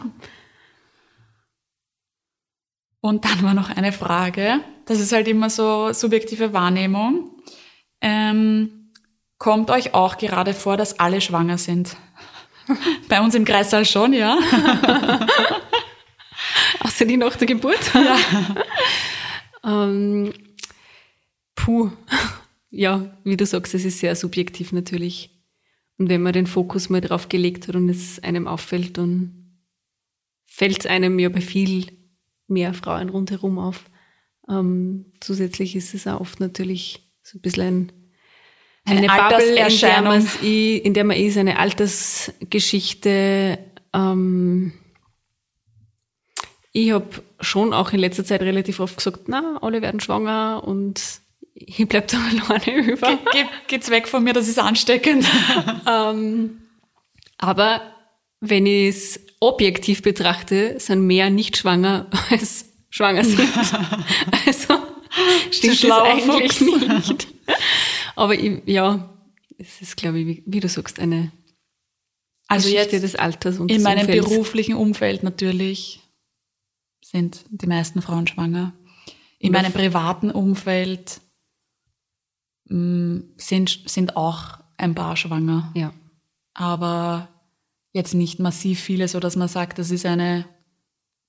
Und 3.01 3.25
dann 3.25 3.43
war 3.43 3.53
noch 3.53 3.69
eine 3.69 3.91
Frage. 3.91 4.61
Das 4.85 4.99
ist 4.99 5.11
halt 5.11 5.27
immer 5.27 5.49
so 5.49 5.93
subjektive 5.93 6.53
Wahrnehmung. 6.53 7.31
Ähm, 8.01 8.91
kommt 9.37 9.69
euch 9.69 9.93
auch 9.93 10.17
gerade 10.17 10.53
vor, 10.53 10.77
dass 10.77 10.99
alle 10.99 11.21
schwanger 11.21 11.57
sind? 11.57 11.95
Bei 13.09 13.21
uns 13.21 13.35
im 13.35 13.45
Kreissaal 13.45 13.85
schon, 13.85 14.13
ja. 14.13 14.37
Außer 16.79 17.05
die 17.05 17.17
nach 17.17 17.35
der 17.35 17.47
Geburt. 17.47 17.91
ähm, 19.63 20.33
puh. 21.55 21.91
Ja, 22.69 23.17
wie 23.23 23.37
du 23.37 23.45
sagst, 23.45 23.73
es 23.73 23.85
ist 23.85 23.99
sehr 23.99 24.15
subjektiv 24.15 24.71
natürlich. 24.71 25.31
Und 25.97 26.09
wenn 26.09 26.21
man 26.21 26.33
den 26.33 26.47
Fokus 26.47 26.89
mal 26.89 27.01
drauf 27.01 27.29
gelegt 27.29 27.67
hat 27.67 27.75
und 27.75 27.89
es 27.89 28.21
einem 28.21 28.47
auffällt, 28.47 28.97
dann 28.97 29.59
fällt 30.43 30.81
es 30.81 30.85
einem 30.85 31.19
ja 31.19 31.29
bei 31.29 31.41
viel 31.41 31.87
mehr 32.47 32.73
Frauen 32.73 33.09
rundherum 33.09 33.59
auf. 33.59 33.85
Ähm, 34.49 35.13
zusätzlich 35.21 35.75
ist 35.75 35.93
es 35.93 36.07
auch 36.07 36.21
oft 36.21 36.39
natürlich 36.39 37.11
so 37.23 37.37
ein 37.37 37.41
bisschen 37.41 37.91
ein, 38.85 38.85
Eine 38.85 39.11
eine 39.11 39.29
Bubble, 39.29 39.49
in 39.49 39.79
der, 39.79 40.85
in 40.85 40.93
der 40.93 41.03
man 41.03 41.17
ist, 41.17 41.37
eine 41.37 41.57
Altersgeschichte. 41.57 43.57
Ähm, 43.93 44.73
ich 46.71 46.91
habe 46.91 47.23
schon 47.39 47.73
auch 47.73 47.93
in 47.93 47.99
letzter 47.99 48.25
Zeit 48.25 48.41
relativ 48.41 48.79
oft 48.79 48.97
gesagt, 48.97 49.27
na, 49.27 49.57
alle 49.61 49.81
werden 49.81 50.01
schwanger 50.01 50.63
und 50.65 51.21
ich 51.55 51.87
bleib 51.87 52.09
da 52.09 52.17
alleine 52.47 52.85
über. 52.85 53.17
Ge 53.31 53.45
geht's 53.67 53.89
weg 53.89 54.07
von 54.07 54.23
mir, 54.23 54.33
das 54.33 54.47
ist 54.47 54.59
ansteckend. 54.59 55.25
ähm, 55.89 56.61
aber 57.37 57.81
wenn 58.41 58.65
ich 58.65 58.95
es 58.95 59.19
objektiv 59.39 60.01
betrachte, 60.01 60.79
sind 60.79 61.07
mehr 61.07 61.29
nicht 61.29 61.57
schwanger 61.57 62.07
als 62.29 62.65
schwanger 62.89 63.23
sind. 63.23 63.49
also 64.45 64.75
stimmt 65.51 65.83
das 65.83 65.91
eigentlich 65.91 66.53
Fuchs. 66.53 67.07
nicht. 67.07 67.27
Aber 68.15 68.35
ich, 68.35 68.61
ja, 68.65 69.09
es 69.57 69.81
ist, 69.81 69.97
glaube 69.97 70.19
ich, 70.19 70.27
wie, 70.27 70.43
wie, 70.45 70.59
du 70.59 70.69
sagst, 70.69 70.99
eine 70.99 71.31
also 72.47 72.69
Geschichte 72.69 72.95
jetzt 72.97 73.03
des 73.03 73.15
Alters 73.15 73.59
und 73.59 73.71
in 73.71 73.81
meinem 73.81 74.07
Umfelds. 74.07 74.29
beruflichen 74.29 74.75
Umfeld 74.75 75.23
natürlich 75.23 76.01
sind 77.03 77.45
die 77.49 77.67
meisten 77.67 78.01
Frauen 78.01 78.27
schwanger. 78.27 78.73
In 79.39 79.51
meinem 79.51 79.73
privaten 79.73 80.31
Umfeld 80.31 81.21
sind, 82.67 83.79
sind 83.85 84.17
auch 84.17 84.59
ein 84.77 84.95
paar 84.95 85.15
schwanger. 85.15 85.71
Ja. 85.75 85.93
Aber 86.53 87.27
jetzt 87.91 88.13
nicht 88.13 88.39
massiv 88.39 88.79
viele, 88.79 89.07
so 89.07 89.19
dass 89.19 89.35
man 89.35 89.47
sagt, 89.47 89.79
das 89.79 89.91
ist 89.91 90.05
eine 90.05 90.45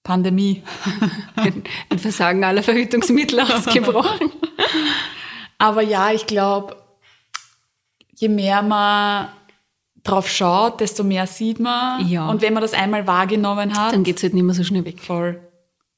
Pandemie. 0.02 0.62
ein, 1.36 1.64
Versagen 1.98 2.44
aller 2.44 2.62
Verhütungsmittel 2.62 3.40
ausgebrochen. 3.40 4.30
Aber 5.58 5.82
ja, 5.82 6.12
ich 6.12 6.26
glaube, 6.26 6.76
je 8.14 8.28
mehr 8.28 8.62
man 8.62 9.28
drauf 10.04 10.28
schaut, 10.30 10.80
desto 10.80 11.02
mehr 11.02 11.26
sieht 11.26 11.58
man. 11.58 12.06
Ja. 12.08 12.28
Und 12.28 12.40
wenn 12.40 12.54
man 12.54 12.62
das 12.62 12.72
einmal 12.72 13.06
wahrgenommen 13.06 13.76
hat, 13.76 13.92
dann 13.92 14.04
geht's 14.04 14.22
halt 14.22 14.34
nicht 14.34 14.44
mehr 14.44 14.54
so 14.54 14.64
schnell 14.64 14.84
weg. 14.84 15.00
Voll. 15.00 15.40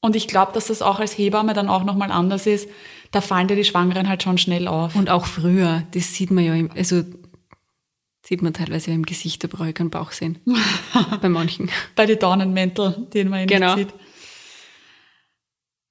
Und 0.01 0.15
ich 0.15 0.27
glaube, 0.27 0.53
dass 0.53 0.67
das 0.67 0.81
auch 0.81 0.99
als 0.99 1.17
Hebamme 1.17 1.53
dann 1.53 1.69
auch 1.69 1.83
nochmal 1.83 2.11
anders 2.11 2.47
ist. 2.47 2.69
Da 3.11 3.21
fallen 3.21 3.47
dir 3.47 3.55
die 3.55 3.63
Schwangeren 3.63 4.07
halt 4.07 4.23
schon 4.23 4.37
schnell 4.37 4.67
auf. 4.67 4.95
Und 4.95 5.09
auch 5.09 5.25
früher, 5.25 5.83
das 5.91 6.13
sieht 6.13 6.31
man 6.31 6.43
ja, 6.43 6.53
im, 6.53 6.69
also 6.71 7.03
sieht 8.21 8.41
man 8.41 8.53
teilweise 8.53 8.91
im 8.91 9.05
Gesicht, 9.05 9.47
brauche 9.49 9.69
ich 9.69 9.75
keinen 9.75 9.89
Bauch 9.89 10.11
sehen. 10.11 10.39
Bei 11.21 11.29
manchen. 11.29 11.69
Bei 11.95 12.05
den 12.05 12.19
Daunenmäntel, 12.19 13.07
den 13.13 13.29
man 13.29 13.47
genau. 13.47 13.75
nicht 13.75 13.89
sieht. 13.89 13.99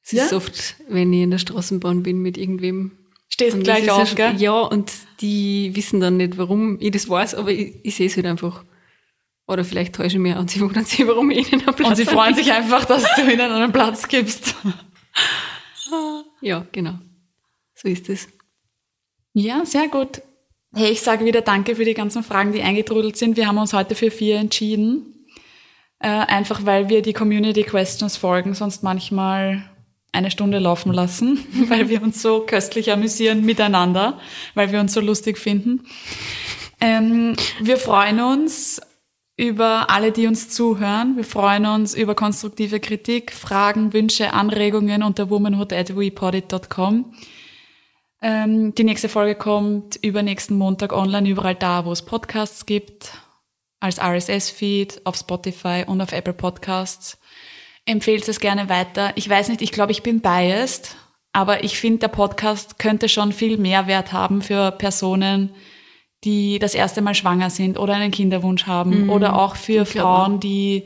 Es 0.05 0.13
ja? 0.13 0.25
ist 0.25 0.33
oft, 0.33 0.77
wenn 0.89 1.13
ich 1.13 1.23
in 1.23 1.31
der 1.31 1.39
Straßenbahn 1.39 2.03
bin 2.03 2.21
mit 2.21 2.39
irgendwem. 2.39 2.93
Stehst 3.29 3.63
gleich 3.63 3.91
auf, 3.91 4.17
ja, 4.17 4.31
gell? 4.31 4.41
Ja, 4.41 4.61
und 4.61 4.91
die 5.21 5.75
wissen 5.75 6.01
dann 6.01 6.17
nicht, 6.17 6.39
warum 6.39 6.81
ich 6.81 6.93
das 6.93 7.09
weiß, 7.09 7.35
aber 7.35 7.51
ich, 7.51 7.75
ich 7.83 7.97
sehe 7.97 8.07
es 8.07 8.17
halt 8.17 8.25
einfach. 8.25 8.65
Oder 9.47 9.65
vielleicht 9.65 9.95
täusche 9.95 10.17
ich 10.17 10.23
mich 10.23 10.37
und 10.37 10.51
sie 10.51 10.61
wundern 10.61 10.85
sich, 10.85 11.07
warum 11.07 11.31
ich 11.31 11.53
ihnen 11.53 11.63
einen 11.67 11.75
Platz 11.75 11.89
Und 11.89 11.97
sie 11.97 12.07
freuen 12.07 12.35
sich 12.35 12.53
einfach, 12.53 12.85
dass 12.85 13.05
du 13.17 13.23
ihnen 13.31 13.51
einen 13.51 13.73
Platz 13.73 14.09
gibst. 14.09 14.55
ja, 16.41 16.67
genau. 16.73 16.99
So 17.81 17.87
ist 17.87 18.09
es. 18.09 18.29
Ja, 19.35 19.65
sehr 19.65 19.87
gut. 19.87 20.21
Hey, 20.75 20.91
ich 20.91 21.01
sage 21.01 21.25
wieder 21.25 21.43
Danke 21.43 21.77
für 21.77 21.85
die 21.85 21.95
ganzen 21.95 22.25
Fragen, 22.25 22.53
die 22.53 22.63
eingetrudelt 22.63 23.17
sind. 23.17 23.37
Wir 23.37 23.47
haben 23.47 23.59
uns 23.59 23.73
heute 23.73 23.95
für 23.95 24.11
vier 24.11 24.39
entschieden. 24.39 25.27
Äh, 26.01 26.09
einfach 26.09 26.67
weil 26.67 26.89
wir 26.89 27.03
die 27.03 27.13
Community 27.13 27.63
Questions 27.63 28.17
folgen, 28.17 28.55
sonst 28.55 28.83
manchmal 28.83 29.63
eine 30.11 30.33
Stunde 30.33 30.59
laufen 30.59 30.93
lassen, 30.93 31.39
weil 31.69 31.89
wir 31.89 32.03
uns 32.03 32.21
so 32.21 32.41
köstlich 32.41 32.91
amüsieren 32.91 33.45
miteinander, 33.45 34.19
weil 34.55 34.73
wir 34.73 34.81
uns 34.81 34.93
so 34.93 35.01
lustig 35.01 35.39
finden. 35.39 35.85
Ähm, 36.81 37.37
wir 37.61 37.77
freuen 37.77 38.21
uns 38.21 38.81
über 39.37 39.89
alle, 39.89 40.11
die 40.11 40.27
uns 40.27 40.49
zuhören. 40.49 41.17
Wir 41.17 41.25
freuen 41.25 41.67
uns 41.67 41.95
über 41.95 42.17
konstruktive 42.17 42.81
Kritik, 42.81 43.33
Fragen, 43.33 43.93
Wünsche, 43.93 44.33
Anregungen 44.33 45.05
unter 45.05 45.31
womanhood.wepodit.com. 45.31 47.15
Ähm, 48.21 48.75
die 48.75 48.85
nächste 48.85 49.09
Folge 49.09 49.37
kommt 49.37 49.97
übernächsten 49.97 50.57
Montag 50.57 50.93
online, 50.93 51.29
überall 51.29 51.55
da, 51.55 51.85
wo 51.85 51.93
es 51.93 52.03
Podcasts 52.03 52.67
gibt, 52.67 53.13
als 53.81 54.01
RSS-Feed, 54.01 55.03
auf 55.05 55.17
Spotify 55.17 55.85
und 55.87 56.01
auf 56.01 56.13
Apple 56.13 56.33
Podcasts. 56.33 57.19
Empfehlt 57.85 58.29
es 58.29 58.41
gerne 58.41 58.69
weiter. 58.69 59.13
Ich 59.15 59.29
weiß 59.29 59.49
nicht, 59.49 59.63
ich 59.63 59.73
glaube, 59.73 59.93
ich 59.93 60.03
bin 60.03 60.21
biased, 60.21 60.97
aber 61.33 61.63
ich 61.63 61.79
finde, 61.79 62.01
der 62.01 62.09
Podcast 62.09 62.79
könnte 62.79 63.09
schon 63.09 63.33
viel 63.33 63.57
Mehrwert 63.57 64.13
haben 64.13 64.43
für 64.43 64.73
Personen, 64.73 65.55
die 66.25 66.59
das 66.59 66.75
erste 66.75 67.01
Mal 67.01 67.15
schwanger 67.15 67.51
sind 67.51 67.79
oder 67.79 67.95
einen 67.95 68.11
Kinderwunsch 68.11 68.67
haben 68.67 69.05
mhm. 69.05 69.11
oder 69.11 69.39
auch 69.39 69.55
für 69.55 69.87
Frauen, 69.87 70.41
die 70.41 70.83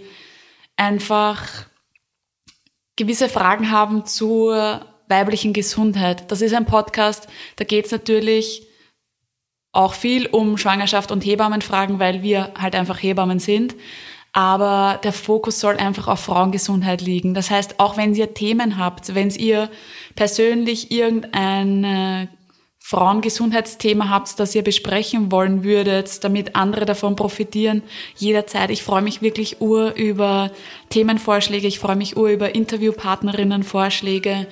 einfach 0.77 1.67
gewisse 2.97 3.31
Fragen 3.31 3.71
haben 3.71 4.05
zur 4.05 4.85
weiblichen 5.13 5.53
Gesundheit. 5.53 6.31
Das 6.31 6.41
ist 6.41 6.55
ein 6.55 6.67
Podcast, 6.67 7.29
da 7.57 7.65
geht 7.65 7.85
es 7.85 7.93
natürlich 7.93 8.67
auch 9.73 9.95
viel 9.95 10.27
um 10.27 10.59
Schwangerschaft 10.59 11.13
und 11.13 11.25
Hebammenfragen, 11.25 11.99
weil 11.99 12.23
wir 12.23 12.53
halt 12.59 12.75
einfach 12.75 13.03
Hebammen 13.03 13.39
sind. 13.39 13.75
Aber 14.33 14.99
der 15.05 15.13
Fokus 15.13 15.61
soll 15.61 15.77
einfach 15.77 16.09
auf 16.09 16.21
Frauengesundheit 16.21 17.03
liegen. 17.03 17.35
Das 17.35 17.51
heißt, 17.51 17.79
auch 17.79 17.97
wenn 17.97 18.15
ihr 18.15 18.33
Themen 18.33 18.79
habt, 18.79 19.15
wenn 19.15 19.29
ihr 19.31 19.71
persönlich 20.15 20.91
irgendein 20.91 22.29
Frauengesundheitsthema 22.79 24.09
habt, 24.09 24.39
das 24.41 24.55
ihr 24.55 24.63
besprechen 24.63 25.31
wollen 25.31 25.65
würdet, 25.65 26.25
damit 26.25 26.57
andere 26.57 26.85
davon 26.85 27.15
profitieren, 27.15 27.83
jederzeit. 28.17 28.71
Ich 28.71 28.83
freue 28.83 29.03
mich 29.03 29.23
wirklich 29.23 29.61
ur 29.61 29.95
über 29.95 30.51
Themenvorschläge, 30.91 31.67
ich 31.69 31.79
freue 31.79 31.97
mich 31.97 32.17
ur 32.17 32.29
über 32.29 32.55
Interviewpartnerinnenvorschläge. 32.55 34.47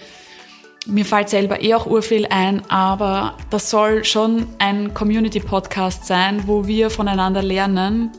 Mir 0.87 1.05
fällt 1.05 1.29
selber 1.29 1.63
eh 1.63 1.75
auch 1.75 1.87
urviel 1.87 2.27
ein, 2.31 2.63
aber 2.71 3.35
das 3.51 3.69
soll 3.69 4.05
schon 4.05 4.47
ein 4.59 4.95
Community-Podcast 4.95 6.07
sein, 6.07 6.45
wo 6.47 6.67
wir 6.67 6.89
voneinander 6.89 7.43
lernen 7.43 8.11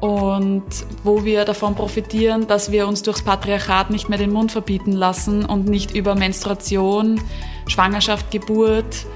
und 0.00 0.64
wo 1.02 1.24
wir 1.24 1.44
davon 1.44 1.74
profitieren, 1.74 2.46
dass 2.46 2.70
wir 2.70 2.86
uns 2.86 3.02
durchs 3.02 3.22
Patriarchat 3.22 3.90
nicht 3.90 4.08
mehr 4.08 4.18
den 4.18 4.32
Mund 4.32 4.52
verbieten 4.52 4.92
lassen 4.92 5.44
und 5.44 5.66
nicht 5.66 5.96
über 5.96 6.14
Menstruation, 6.14 7.20
Schwangerschaft, 7.66 8.30
Geburt, 8.30 9.06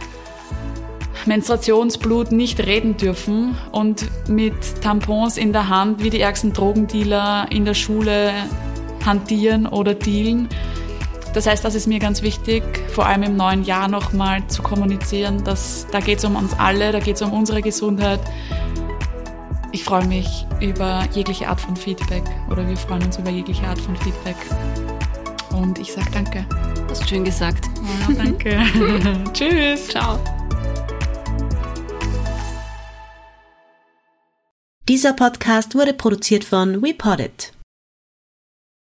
Menstruationsblut 1.26 2.32
nicht 2.32 2.58
reden 2.58 2.96
dürfen 2.96 3.56
und 3.70 4.06
mit 4.28 4.54
Tampons 4.82 5.36
in 5.36 5.52
der 5.52 5.68
Hand 5.68 6.02
wie 6.02 6.10
die 6.10 6.20
ärgsten 6.20 6.52
Drogendealer 6.52 7.46
in 7.50 7.64
der 7.64 7.74
Schule 7.74 8.32
hantieren 9.04 9.68
oder 9.68 9.94
dealen 9.94 10.48
das 11.32 11.46
heißt, 11.46 11.64
das 11.64 11.74
ist 11.74 11.86
mir 11.86 11.98
ganz 11.98 12.22
wichtig, 12.22 12.62
vor 12.88 13.06
allem 13.06 13.22
im 13.22 13.36
neuen 13.36 13.64
Jahr 13.64 13.88
nochmal 13.88 14.46
zu 14.48 14.62
kommunizieren, 14.62 15.42
dass 15.44 15.86
da 15.90 16.00
geht 16.00 16.18
es 16.18 16.24
um 16.24 16.36
uns 16.36 16.52
alle, 16.58 16.92
da 16.92 17.00
geht 17.00 17.16
es 17.16 17.22
um 17.22 17.32
unsere 17.32 17.62
Gesundheit. 17.62 18.20
Ich 19.72 19.84
freue 19.84 20.06
mich 20.06 20.46
über 20.60 21.08
jegliche 21.12 21.48
Art 21.48 21.60
von 21.60 21.74
Feedback 21.74 22.24
oder 22.50 22.68
wir 22.68 22.76
freuen 22.76 23.02
uns 23.04 23.16
über 23.18 23.30
jegliche 23.30 23.66
Art 23.66 23.80
von 23.80 23.96
Feedback. 23.96 24.36
Und 25.52 25.78
ich 25.78 25.92
sage 25.92 26.10
danke. 26.12 26.46
Hast 26.90 27.08
schön 27.08 27.24
gesagt. 27.24 27.64
Ja, 28.08 28.14
danke. 28.14 28.60
Tschüss. 29.32 29.88
Ciao. 29.88 30.18
Dieser 34.88 35.14
Podcast 35.14 35.74
wurde 35.74 35.94
produziert 35.94 36.44
von 36.44 36.82
WePoddit. 36.82 37.52